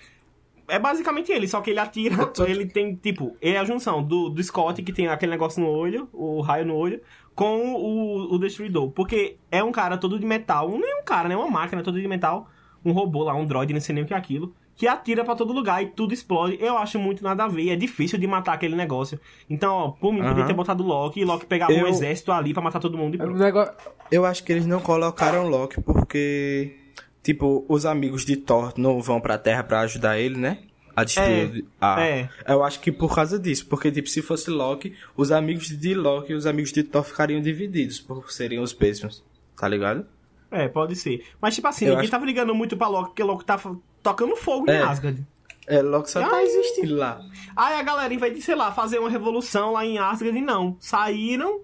É 0.68 0.78
basicamente 0.78 1.30
ele, 1.32 1.46
só 1.48 1.60
que 1.60 1.70
ele 1.70 1.78
atira, 1.80 2.26
tô- 2.26 2.44
ele 2.46 2.66
tem, 2.66 2.94
tipo, 2.94 3.36
ele 3.40 3.56
é 3.56 3.58
a 3.58 3.64
junção 3.64 4.02
do, 4.02 4.28
do 4.30 4.42
Scott, 4.42 4.82
que 4.82 4.92
tem 4.92 5.08
aquele 5.08 5.32
negócio 5.32 5.60
no 5.62 5.68
olho, 5.68 6.08
o 6.12 6.40
raio 6.40 6.64
no 6.64 6.74
olho, 6.76 7.00
com 7.34 7.74
o, 7.74 8.34
o 8.34 8.38
Destruidor. 8.38 8.90
Porque 8.90 9.36
é 9.50 9.62
um 9.62 9.72
cara 9.72 9.98
todo 9.98 10.18
de 10.18 10.24
metal, 10.26 10.68
não 10.70 10.86
é 10.88 11.00
um 11.00 11.04
cara, 11.04 11.28
né? 11.28 11.34
É 11.34 11.38
uma 11.38 11.50
máquina 11.50 11.82
toda 11.82 12.00
de 12.00 12.06
metal, 12.08 12.48
um 12.84 12.92
robô 12.92 13.24
lá, 13.24 13.34
um 13.34 13.44
droid, 13.44 13.72
não 13.72 13.80
sei 13.80 13.94
nem 13.94 14.04
o 14.04 14.06
que 14.06 14.14
é 14.14 14.16
aquilo, 14.16 14.54
que 14.74 14.88
atira 14.88 15.22
pra 15.24 15.34
todo 15.36 15.52
lugar 15.52 15.82
e 15.82 15.86
tudo 15.86 16.14
explode. 16.14 16.56
Eu 16.60 16.78
acho 16.78 16.98
muito 16.98 17.22
nada 17.22 17.44
a 17.44 17.48
ver, 17.48 17.68
é 17.70 17.76
difícil 17.76 18.18
de 18.18 18.26
matar 18.26 18.54
aquele 18.54 18.74
negócio. 18.74 19.20
Então, 19.50 19.74
ó, 19.74 19.90
por 19.90 20.12
mim, 20.12 20.20
podia 20.20 20.38
Aham. 20.38 20.46
ter 20.46 20.54
botado 20.54 20.82
o 20.82 20.86
Loki, 20.86 21.20
e 21.20 21.24
Loki 21.24 21.44
pegava 21.46 21.72
um 21.72 21.76
Eu- 21.76 21.88
exército 21.88 22.32
ali 22.32 22.52
pra 22.54 22.62
matar 22.62 22.80
todo 22.80 22.96
mundo 22.96 23.14
e 23.14 23.18
O 23.18 23.34
pronto. 23.36 23.72
Eu 24.10 24.24
acho 24.24 24.42
que 24.42 24.50
eles 24.52 24.64
não 24.66 24.80
colocaram 24.80 25.48
Loki 25.48 25.80
porque, 25.82 26.76
tipo, 27.22 27.64
os 27.68 27.86
amigos 27.86 28.24
de 28.24 28.36
Thor 28.36 28.72
não 28.76 29.00
vão 29.00 29.20
pra 29.20 29.38
Terra 29.38 29.62
pra 29.62 29.80
ajudar 29.80 30.18
ele, 30.18 30.36
né? 30.38 30.58
A 30.94 31.04
destruir. 31.04 31.64
a... 31.80 32.02
é. 32.04 32.28
Eu 32.46 32.62
acho 32.62 32.78
que 32.80 32.92
por 32.92 33.14
causa 33.14 33.38
disso. 33.38 33.64
Porque, 33.66 33.90
tipo, 33.90 34.08
se 34.08 34.20
fosse 34.20 34.50
Loki, 34.50 34.94
os 35.16 35.32
amigos 35.32 35.68
de 35.68 35.94
Loki 35.94 36.32
e 36.32 36.34
os 36.34 36.46
amigos 36.46 36.70
de 36.72 36.82
Thor 36.82 37.02
ficariam 37.02 37.40
divididos, 37.40 37.98
por 37.98 38.30
seriam 38.30 38.62
os 38.62 38.74
mesmos. 38.74 39.24
Tá 39.56 39.66
ligado? 39.66 40.06
É, 40.50 40.68
pode 40.68 40.94
ser. 40.96 41.24
Mas, 41.40 41.54
tipo 41.54 41.66
assim, 41.68 41.86
Eu 41.86 41.90
ninguém 41.92 42.02
acho- 42.02 42.10
tava 42.10 42.26
ligando 42.26 42.54
muito 42.54 42.76
pra 42.76 42.88
Loki, 42.88 43.08
porque 43.10 43.22
Loki 43.22 43.50
f- 43.50 43.74
tocando 44.02 44.36
fogo 44.36 44.70
em 44.70 44.74
É. 44.74 44.82
Asgard. 44.82 45.26
É, 45.66 45.80
Loki 45.80 46.10
só 46.10 46.28
tá 46.28 46.42
existindo 46.42 46.94
lá. 46.96 47.22
Aí 47.56 47.74
a 47.80 47.82
galera, 47.82 48.12
em 48.12 48.18
vez 48.18 48.34
de, 48.34 48.42
sei 48.42 48.54
lá, 48.54 48.70
fazer 48.72 48.98
uma 48.98 49.08
revolução 49.08 49.72
lá 49.72 49.86
em 49.86 49.96
Asgard, 49.96 50.38
não. 50.42 50.76
Saíram, 50.78 51.60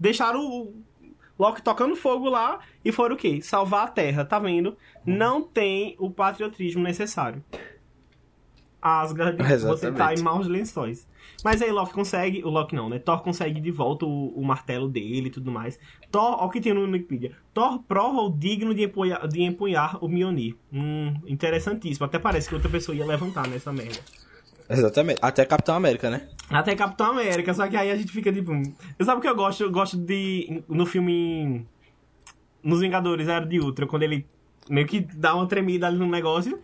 deixaram 0.00 0.40
o 0.40 0.74
Loki 1.38 1.62
tocando 1.62 1.94
fogo 1.94 2.28
lá 2.28 2.60
e 2.84 2.90
foram 2.90 3.14
o 3.14 3.18
quê? 3.18 3.40
Salvar 3.42 3.84
a 3.84 3.88
Terra, 3.88 4.24
tá 4.24 4.38
vendo? 4.38 4.76
Não 5.04 5.42
tem 5.42 5.96
o 5.98 6.10
patriotismo 6.10 6.82
necessário. 6.82 7.42
Asgard, 8.80 9.36
você 9.58 9.90
tá 9.90 10.14
em 10.14 10.20
maus 10.20 10.46
lençóis. 10.46 11.08
Mas 11.44 11.60
aí 11.60 11.70
Loki 11.70 11.92
consegue, 11.92 12.44
o 12.44 12.48
Loki 12.48 12.74
não, 12.74 12.88
né? 12.88 12.98
Thor 12.98 13.20
consegue 13.20 13.60
de 13.60 13.70
volta 13.70 14.06
o, 14.06 14.28
o 14.28 14.44
martelo 14.44 14.88
dele 14.88 15.26
e 15.26 15.30
tudo 15.30 15.50
mais. 15.50 15.78
Thor, 16.10 16.36
ó 16.40 16.46
o 16.46 16.50
que 16.50 16.60
tem 16.60 16.72
no 16.72 16.82
Wikipedia. 16.82 17.32
Thor 17.52 17.82
prova 17.82 18.20
o 18.20 18.30
digno 18.30 18.74
de 18.74 18.84
empunhar, 18.84 19.26
de 19.26 19.42
empunhar 19.42 20.02
o 20.04 20.08
Mjolnir. 20.08 20.56
Hum, 20.72 21.14
interessantíssimo. 21.26 22.06
Até 22.06 22.18
parece 22.18 22.48
que 22.48 22.54
outra 22.54 22.70
pessoa 22.70 22.96
ia 22.96 23.04
levantar 23.04 23.48
nessa 23.48 23.72
merda. 23.72 23.98
Exatamente. 24.68 25.18
Até 25.22 25.44
Capitão 25.44 25.74
América, 25.74 26.10
né? 26.10 26.28
Até 26.50 26.76
Capitão 26.76 27.10
América, 27.10 27.52
só 27.54 27.66
que 27.66 27.76
aí 27.76 27.90
a 27.90 27.96
gente 27.96 28.12
fica 28.12 28.32
tipo. 28.32 28.52
Eu 28.98 29.04
sabe 29.04 29.18
o 29.18 29.20
que 29.20 29.28
eu 29.28 29.34
gosto? 29.34 29.62
Eu 29.62 29.70
gosto 29.70 29.96
de. 29.96 30.62
No 30.68 30.86
filme. 30.86 31.64
Nos 32.62 32.80
Vingadores 32.80 33.28
Era 33.28 33.44
de 33.46 33.60
Ultra, 33.60 33.86
quando 33.86 34.02
ele 34.02 34.26
meio 34.68 34.86
que 34.86 35.00
dá 35.00 35.34
uma 35.34 35.46
tremida 35.46 35.86
ali 35.86 35.96
no 35.98 36.06
negócio. 36.06 36.58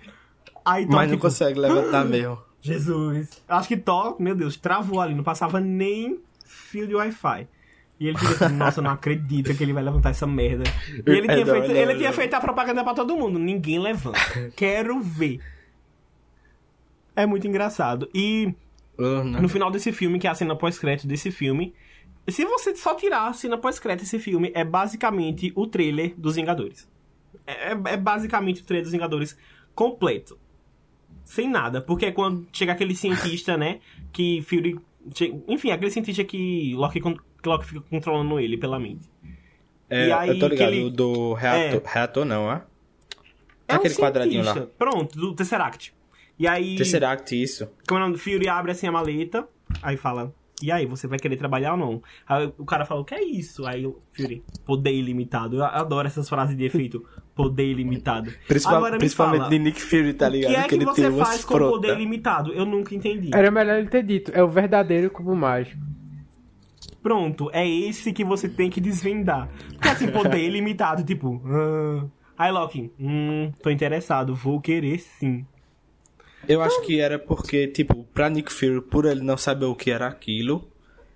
Aí 0.64 0.84
Thor, 0.86 0.94
Mas 0.96 1.08
não 1.08 1.16
tipo, 1.16 1.22
consegue 1.26 1.58
levantar 1.58 2.04
mesmo. 2.04 2.38
Jesus. 2.62 3.42
Acho 3.48 3.68
que 3.68 3.76
Thor, 3.76 4.16
meu 4.20 4.34
Deus, 4.36 4.56
travou 4.56 5.00
ali, 5.00 5.14
não 5.14 5.24
passava 5.24 5.58
nem 5.60 6.20
fio 6.46 6.86
de 6.86 6.94
Wi-Fi. 6.94 7.48
E 8.00 8.08
ele 8.08 8.18
fica 8.18 8.46
assim, 8.46 8.56
nossa, 8.56 8.80
eu 8.80 8.84
não 8.84 8.90
acredito 8.90 9.54
que 9.56 9.62
ele 9.62 9.72
vai 9.72 9.82
levantar 9.82 10.10
essa 10.10 10.26
merda. 10.26 10.64
E 11.06 11.10
ele 11.10 11.28
É, 11.30 11.34
tinha, 11.34 11.44
não, 11.44 11.54
feito, 11.54 11.68
não, 11.68 11.76
ele 11.76 11.92
não. 11.92 11.98
tinha 11.98 12.12
feito 12.12 12.34
a 12.34 12.40
propaganda 12.40 12.82
pra 12.82 12.94
todo 12.94 13.14
mundo. 13.16 13.38
Ninguém 13.38 13.78
levanta. 13.78 14.18
Quero 14.56 15.00
ver. 15.00 15.40
É 17.14 17.26
muito 17.26 17.46
engraçado. 17.46 18.08
E 18.14 18.52
Uh, 18.98 19.24
não. 19.24 19.42
no 19.42 19.48
final 19.48 19.70
desse 19.70 19.90
filme, 19.92 20.18
que 20.18 20.26
é 20.26 20.30
a 20.30 20.34
cena 20.34 20.54
pós-crédito 20.54 21.06
desse 21.06 21.30
filme, 21.30 21.74
se 22.28 22.44
você 22.44 22.74
só 22.76 22.94
tirar 22.94 23.28
a 23.28 23.32
cena 23.32 23.56
pós-crédito 23.58 24.02
desse 24.04 24.18
filme, 24.18 24.52
é 24.54 24.64
basicamente 24.64 25.52
o 25.56 25.66
trailer 25.66 26.14
dos 26.16 26.36
Vingadores. 26.36 26.88
É, 27.46 27.72
é 27.72 27.96
basicamente 27.96 28.62
o 28.62 28.64
trailer 28.64 28.84
dos 28.84 28.92
Vingadores 28.92 29.36
completo. 29.74 30.38
Sem 31.24 31.48
nada. 31.48 31.80
Porque 31.80 32.06
é 32.06 32.12
quando 32.12 32.46
chega 32.52 32.72
aquele 32.72 32.94
cientista, 32.94 33.56
né? 33.56 33.80
Que 34.12 34.42
Fury. 34.42 34.78
Enfim, 35.48 35.70
aquele 35.70 35.90
cientista 35.90 36.22
que 36.22 36.74
Loki, 36.74 37.00
que 37.00 37.48
Loki 37.48 37.66
fica 37.66 37.80
controlando 37.80 38.38
ele 38.38 38.56
pela 38.56 38.78
mente. 38.78 39.08
É, 39.88 40.12
aí 40.12 40.28
eu 40.30 40.38
tô 40.38 40.48
ligado, 40.48 40.72
ele- 40.72 40.90
do 40.90 41.32
reator, 41.34 41.82
É. 41.84 41.92
reator 41.92 42.24
não, 42.24 42.44
ó. 42.44 42.60
É 43.68 43.74
Aquele 43.74 43.94
um 43.94 43.96
quadradinho 43.96 44.44
lá. 44.44 44.66
Pronto, 44.78 45.18
do 45.18 45.34
Tesseract. 45.34 45.94
E 46.42 46.48
aí. 46.48 46.74
Tesseract, 46.74 47.40
isso. 47.40 47.68
Como 47.86 48.00
é 48.00 48.02
o 48.02 48.06
nome? 48.08 48.18
Fury 48.18 48.48
abre 48.48 48.72
assim 48.72 48.88
a 48.88 48.90
maleta, 48.90 49.46
aí 49.80 49.96
fala, 49.96 50.34
e 50.60 50.72
aí, 50.72 50.86
você 50.86 51.06
vai 51.06 51.16
querer 51.16 51.36
trabalhar 51.36 51.70
ou 51.74 51.78
não? 51.78 52.02
Aí 52.28 52.52
o 52.58 52.64
cara 52.64 52.84
fala, 52.84 53.00
o 53.00 53.04
que 53.04 53.14
é 53.14 53.22
isso? 53.22 53.64
Aí 53.64 53.86
o 53.86 54.00
Fury, 54.12 54.42
poder 54.64 54.92
ilimitado. 54.92 55.58
Eu 55.58 55.64
adoro 55.64 56.08
essas 56.08 56.28
frases 56.28 56.56
de 56.56 56.64
efeito, 56.64 57.04
poder 57.32 57.66
ilimitado. 57.70 58.32
Principal- 58.48 58.74
Agora 58.76 58.92
me 58.94 58.98
principalmente 58.98 59.38
fala, 59.38 59.50
de 59.50 59.58
Nick 59.60 59.80
Fury, 59.80 60.14
tá 60.14 60.26
o 60.26 60.30
ligado? 60.30 60.50
que 60.52 60.56
é 60.58 60.68
que, 60.68 60.74
ele 60.74 60.84
você 60.84 61.12
faz 61.12 61.44
com 61.44 61.54
frontas. 61.54 61.76
poder 61.76 61.94
ilimitado? 61.94 62.52
Eu 62.52 62.66
nunca 62.66 62.92
entendi. 62.92 63.30
Era 63.32 63.48
melhor 63.48 63.78
ele 63.78 63.88
ter 63.88 64.02
dito. 64.02 64.32
É 64.34 64.42
o 64.42 64.48
verdadeiro 64.48 65.10
cubo 65.10 65.36
mágico. 65.36 65.80
Pronto, 67.00 67.50
é 67.52 67.68
esse 67.68 68.12
que 68.12 68.24
você 68.24 68.48
tem 68.48 68.68
que 68.68 68.80
desvendar. 68.80 69.48
Porque 69.74 69.88
assim, 69.88 70.08
poder 70.10 70.42
ilimitado, 70.46 71.04
tipo... 71.04 71.40
Ah. 71.46 72.04
Aí 72.36 72.50
Loki, 72.50 72.92
hum, 72.98 73.52
tô 73.62 73.70
interessado, 73.70 74.34
vou 74.34 74.60
querer 74.60 74.98
sim. 74.98 75.46
Eu 76.48 76.60
acho 76.62 76.80
que 76.82 77.00
era 77.00 77.18
porque, 77.18 77.66
tipo, 77.68 78.04
pra 78.12 78.28
Nick 78.28 78.52
Fury, 78.52 78.80
por 78.80 79.04
ele 79.04 79.22
não 79.22 79.36
saber 79.36 79.66
o 79.66 79.74
que 79.74 79.90
era 79.90 80.06
aquilo, 80.08 80.68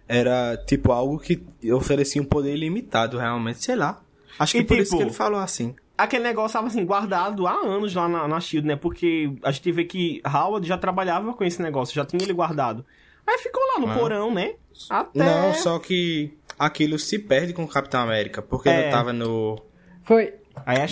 era, 0.09 0.57
tipo, 0.67 0.93
algo 0.93 1.19
que 1.19 1.43
oferecia 1.73 2.23
um 2.23 2.25
poder 2.25 2.55
ilimitado, 2.55 3.19
realmente, 3.19 3.63
sei 3.65 3.75
lá. 3.77 4.01
Acho 4.39 4.53
que 4.53 4.59
E, 4.59 4.65
por 4.65 4.77
isso 4.79 4.91
tipo, 4.91 4.97
que 4.99 5.03
ele 5.05 5.13
falou 5.13 5.41
assim. 5.41 5.75
aquele 5.99 6.23
negócio 6.25 6.49
estava 6.49 6.67
assim, 6.69 6.85
guardado 6.85 7.47
há 7.47 7.53
anos 7.55 7.95
lá 7.95 8.09
na, 8.09 8.29
na 8.29 8.39
Shield, 8.41 8.69
né? 8.69 8.77
Porque 8.77 9.33
a 9.43 9.51
gente 9.51 9.73
vê 9.73 9.85
que 9.85 10.21
Howard 10.25 10.67
já 10.67 10.79
trabalhava 10.79 11.33
com 11.33 11.43
esse 11.45 11.61
negócio, 11.61 11.95
já 11.95 12.05
tinha 12.05 12.23
ele 12.23 12.33
guardado. 12.33 12.85
Aí 13.27 13.39
ficou 13.39 13.63
lá 13.75 13.81
no 13.81 13.91
Ah. 13.91 13.95
porão, 13.99 14.33
né? 14.33 14.55
Até. 14.89 15.19
Não, 15.19 15.55
só 15.55 15.79
que 15.81 16.35
aquilo 16.59 16.99
se 16.99 17.19
perde 17.19 17.53
com 17.53 17.65
o 17.65 17.69
Capitão 17.69 18.01
América, 18.03 18.41
porque 18.43 18.69
É. 18.69 18.83
ele 18.83 18.91
tava 18.91 19.13
no... 19.13 19.59
Foi. 20.05 20.35
Aí 20.65 20.77
é 20.79 20.83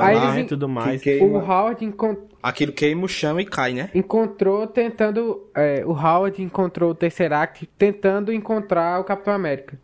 Aí 0.00 0.16
eles 0.16 0.36
E 0.36 0.44
tudo 0.44 0.68
mais. 0.68 1.02
que- 1.02 1.18
O. 1.20 1.36
Howard 1.38 1.84
encon- 1.84 2.16
Aquilo 2.42 2.72
queima 2.72 3.04
o 3.04 3.08
chão 3.08 3.38
e 3.38 3.44
cai, 3.46 3.72
né? 3.72 3.90
encontrou 3.94 4.66
tentando. 4.66 5.48
é, 5.54 5.84
o 5.86 5.92
Howard 5.92 6.42
encontrou 6.42 6.90
o 6.90 6.94
Tesseract 6.94 7.66
tentando 7.78 8.32
encontrar 8.32 9.00
o 9.00 9.04
Capitão 9.04 9.32
América. 9.32 9.78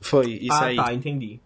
Foi, 0.00 0.26
isso 0.40 0.52
ah, 0.54 0.66
aí. 0.66 0.76
tá, 0.76 0.94
entendi. 0.94 1.40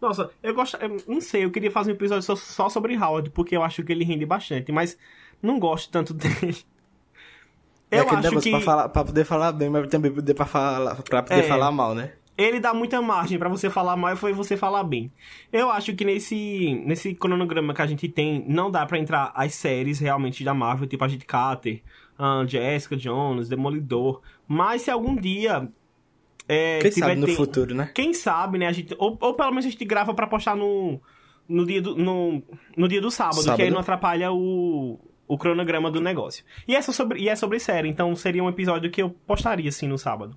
Nossa, 0.00 0.30
eu 0.42 0.54
gosto. 0.54 0.76
Eu 0.78 0.96
não 1.06 1.20
sei, 1.20 1.44
eu 1.44 1.50
queria 1.50 1.70
fazer 1.70 1.90
um 1.90 1.94
episódio 1.94 2.22
só, 2.22 2.34
só 2.36 2.68
sobre 2.68 2.96
Howard, 2.96 3.30
porque 3.30 3.56
eu 3.56 3.62
acho 3.62 3.82
que 3.82 3.92
ele 3.92 4.04
rende 4.04 4.24
bastante, 4.24 4.72
mas 4.72 4.96
não 5.42 5.58
gosto 5.58 5.90
tanto 5.90 6.14
dele. 6.14 6.56
É 7.90 7.98
Eu 7.98 8.02
aquele 8.02 8.16
acho 8.20 8.28
negócio 8.28 8.42
que 8.42 8.50
pra, 8.56 8.60
falar, 8.60 8.88
pra 8.88 9.04
poder 9.04 9.24
falar 9.24 9.52
bem, 9.52 9.68
mas 9.68 9.88
também 9.88 10.12
poder 10.12 10.32
pra, 10.34 10.46
falar, 10.46 10.94
pra 11.02 11.22
poder 11.22 11.40
É. 11.40 11.48
falar 11.48 11.70
mal, 11.72 11.94
né? 11.94 12.12
Ele 12.42 12.60
dá 12.60 12.72
muita 12.72 13.02
margem 13.02 13.38
pra 13.38 13.48
você 13.48 13.68
falar 13.68 13.96
mal 13.96 14.14
e 14.14 14.16
foi 14.16 14.32
você 14.32 14.56
falar 14.56 14.82
bem. 14.82 15.12
Eu 15.52 15.70
acho 15.70 15.94
que 15.94 16.04
nesse, 16.04 16.82
nesse 16.86 17.14
cronograma 17.14 17.74
que 17.74 17.82
a 17.82 17.86
gente 17.86 18.08
tem, 18.08 18.44
não 18.48 18.70
dá 18.70 18.86
pra 18.86 18.98
entrar 18.98 19.30
as 19.34 19.54
séries 19.54 19.98
realmente 19.98 20.42
da 20.42 20.54
Marvel, 20.54 20.88
tipo 20.88 21.04
a 21.04 21.08
gente 21.08 21.26
Carter, 21.26 21.82
ah, 22.18 22.44
Jessica 22.46 22.96
Jones, 22.96 23.48
Demolidor. 23.48 24.22
Mas 24.48 24.82
se 24.82 24.90
algum 24.90 25.14
dia. 25.16 25.68
É, 26.48 26.80
Quem 26.80 26.90
sabe 26.90 27.14
no 27.14 27.28
futuro, 27.28 27.74
né? 27.74 27.90
Quem 27.94 28.12
sabe, 28.12 28.58
né? 28.58 28.66
A 28.66 28.72
gente, 28.72 28.94
ou, 28.98 29.16
ou 29.20 29.34
pelo 29.34 29.50
menos 29.50 29.66
a 29.66 29.70
gente 29.70 29.84
grava 29.84 30.12
pra 30.12 30.26
postar 30.26 30.56
no, 30.56 31.00
no, 31.48 31.64
dia, 31.66 31.80
do, 31.80 31.94
no, 31.94 32.42
no 32.76 32.88
dia 32.88 33.00
do 33.00 33.10
sábado, 33.10 33.42
que 33.42 33.50
aí 33.50 33.56
Sábado. 33.56 33.72
não 33.72 33.80
atrapalha 33.80 34.32
o, 34.32 34.98
o 35.28 35.38
cronograma 35.38 35.90
do 35.90 36.00
negócio. 36.00 36.44
E 36.66 36.74
é, 36.74 36.82
sobre, 36.82 37.20
e 37.20 37.28
é 37.28 37.36
sobre 37.36 37.60
série, 37.60 37.88
então 37.88 38.16
seria 38.16 38.42
um 38.42 38.48
episódio 38.48 38.90
que 38.90 39.00
eu 39.00 39.10
postaria 39.10 39.68
assim 39.68 39.86
no 39.86 39.96
sábado. 39.96 40.36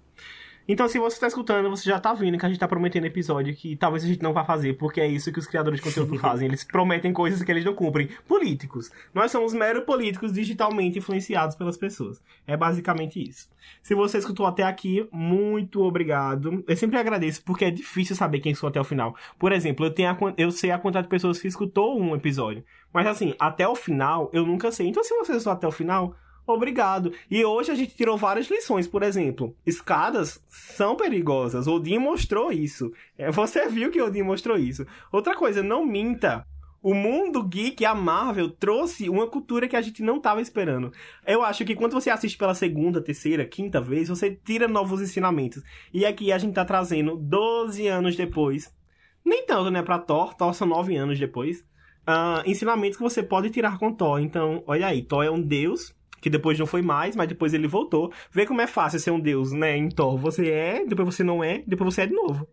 Então, 0.68 0.88
se 0.88 0.98
você 0.98 1.16
está 1.16 1.28
escutando, 1.28 1.70
você 1.70 1.90
já 1.90 2.00
tá 2.00 2.14
vendo 2.14 2.38
que 2.38 2.46
a 2.46 2.50
gente 2.50 2.60
tá 2.60 2.68
prometendo 2.68 3.06
episódio 3.06 3.54
que 3.54 3.76
talvez 3.76 4.04
a 4.04 4.08
gente 4.08 4.22
não 4.22 4.32
vá 4.32 4.46
fazer, 4.46 4.74
porque 4.78 5.02
é 5.02 5.08
isso 5.08 5.32
que 5.32 5.40
os 5.40 5.46
criadores 5.46 5.80
de 5.80 5.86
conteúdo 5.86 6.18
fazem. 6.20 6.48
Eles 6.48 6.64
prometem 6.64 7.12
coisas 7.12 7.44
que 7.44 7.52
eles 7.52 7.66
não 7.66 7.74
cumprem. 7.74 8.10
Políticos. 8.28 8.90
Nós 9.14 9.32
somos 9.32 9.54
meros 9.54 9.84
políticos 9.84 10.32
digitalmente 10.32 11.00
influenciados 11.00 11.56
pelas 11.56 11.76
pessoas. 11.76 12.22
É 12.48 12.56
basicamente 12.56 13.22
isso. 13.22 13.50
Se 13.82 13.94
você 13.94 14.18
escutou 14.18 14.46
até 14.46 14.64
aqui, 14.64 15.08
muito 15.12 15.82
obrigado. 15.82 16.64
Eu 16.66 16.78
sempre 16.78 16.98
agradeço, 16.98 17.44
porque 17.44 17.66
é 17.66 17.72
difícil 17.72 18.16
saber 18.16 18.40
quem 18.40 18.54
escutou 18.54 18.70
até 18.70 18.80
o 18.80 18.86
final. 18.86 19.16
Por 19.38 19.52
exemplo, 19.52 19.86
eu, 19.86 19.92
tenho 19.92 20.10
a, 20.10 20.18
eu 20.38 20.52
sei 20.52 20.72
a 20.72 20.80
quantidade 20.80 21.08
de 21.08 21.10
pessoas 21.10 21.42
que 21.42 21.48
escutou 21.48 22.00
um 22.00 22.16
episódio. 22.16 22.64
Mas 22.94 23.08
assim, 23.08 23.34
até 23.40 23.68
o 23.68 23.76
final, 23.76 24.30
eu 24.32 24.46
nunca 24.46 24.72
sei. 24.72 24.88
Então, 24.88 25.04
se 25.04 25.14
você 25.16 25.34
escutou 25.34 25.54
até 25.54 25.68
o 25.68 25.72
final, 25.72 26.16
Obrigado. 26.46 27.14
E 27.32 27.44
hoje 27.46 27.72
a 27.72 27.76
gente 27.76 27.96
tirou 27.96 28.18
várias 28.18 28.50
lições, 28.50 28.86
por 28.86 29.02
exemplo, 29.02 29.56
escadas 29.66 30.44
são 30.50 30.96
perigosas. 30.96 31.68
Odin 31.68 32.00
mostrou 32.00 32.52
isso. 32.52 32.92
É, 33.18 33.32
você 33.32 33.68
viu 33.70 33.90
que 33.90 34.02
Odin 34.02 34.24
mostrou 34.24 34.58
isso. 34.58 34.86
Outra 35.12 35.36
coisa, 35.36 35.64
não 35.64 35.86
minta. 35.86 36.46
O 36.82 36.94
mundo 36.94 37.42
geek, 37.42 37.86
a 37.86 37.96
Marvel, 37.96 38.50
trouxe 38.50 39.10
uma 39.10 39.26
cultura 39.26 39.70
que 39.70 39.76
a 39.78 39.82
gente 39.82 40.04
não 40.04 40.18
estava 40.18 40.42
esperando. 40.42 40.92
Eu 41.26 41.42
acho 41.42 41.64
que 41.64 41.76
quando 41.76 41.94
você 41.94 42.10
assiste 42.10 42.38
pela 42.38 42.54
segunda, 42.54 43.02
terceira, 43.02 43.46
quinta 43.46 43.80
vez, 43.80 44.10
você 44.10 44.30
tira 44.30 44.68
novos 44.68 45.02
ensinamentos. 45.02 45.64
E 45.94 46.06
aqui 46.06 46.30
a 46.34 46.38
gente 46.38 46.54
tá 46.54 46.66
trazendo 46.66 47.16
12 47.16 47.88
anos 47.88 48.18
depois. 48.18 48.70
Nem 49.24 49.46
tanto, 49.46 49.72
né, 49.72 49.82
pra 49.82 49.98
Thor. 49.98 50.34
Thor 50.34 50.54
são 50.54 50.68
9 50.68 50.94
anos 50.98 51.18
depois. 51.18 51.62
Uh, 52.02 52.44
ensinamentos 52.46 52.98
que 52.98 53.04
você 53.04 53.24
pode 53.24 53.50
tirar 53.50 53.80
com 53.80 53.94
Thor. 53.94 54.20
Então, 54.20 54.62
olha 54.68 54.88
aí, 54.88 55.02
Thor 55.02 55.24
é 55.24 55.32
um 55.32 55.42
deus 55.42 55.96
que 56.24 56.30
depois 56.30 56.58
não 56.58 56.66
foi 56.66 56.82
mais, 56.82 57.18
mas 57.18 57.28
depois 57.28 57.54
ele 57.54 57.68
voltou. 57.68 58.10
Vê 58.32 58.46
como 58.46 58.62
é 58.62 58.66
fácil 58.66 58.98
ser 58.98 59.12
um 59.12 59.20
deus, 59.20 59.52
né? 59.52 59.76
Em 59.76 59.90
Thor, 59.90 60.18
você 60.18 60.50
é, 60.50 60.86
depois 60.86 61.14
você 61.14 61.22
não 61.22 61.44
é, 61.44 61.62
depois 61.68 61.94
você 61.94 62.04
é 62.04 62.08
de 62.08 62.14
novo. 62.14 62.48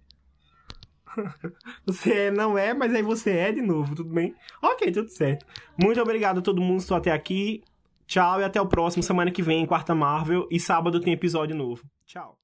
você 1.87 2.33
não 2.33 2.59
é, 2.59 2.75
mas 2.75 2.93
aí 2.93 3.03
você 3.03 3.31
é 3.31 3.53
de 3.53 3.63
novo, 3.63 3.95
tudo 3.95 4.13
bem? 4.13 4.35
Ok, 4.61 4.91
tudo 4.91 5.09
certo. 5.09 5.47
Muito 5.81 6.03
obrigado 6.03 6.39
a 6.39 6.43
todo 6.43 6.61
mundo 6.61 6.79
que 6.79 6.83
estou 6.83 6.97
até 6.97 7.13
aqui. 7.13 7.63
Tchau 8.09 8.41
e 8.41 8.45
até 8.45 8.61
o 8.61 8.67
próximo, 8.67 9.05
semana 9.05 9.31
que 9.31 9.41
vem, 9.41 9.65
quarta 9.65 9.95
Marvel. 9.95 10.49
E 10.51 10.59
sábado 10.59 11.01
tem 11.01 11.13
episódio 11.13 11.55
novo. 11.55 11.85
Tchau. 12.05 12.40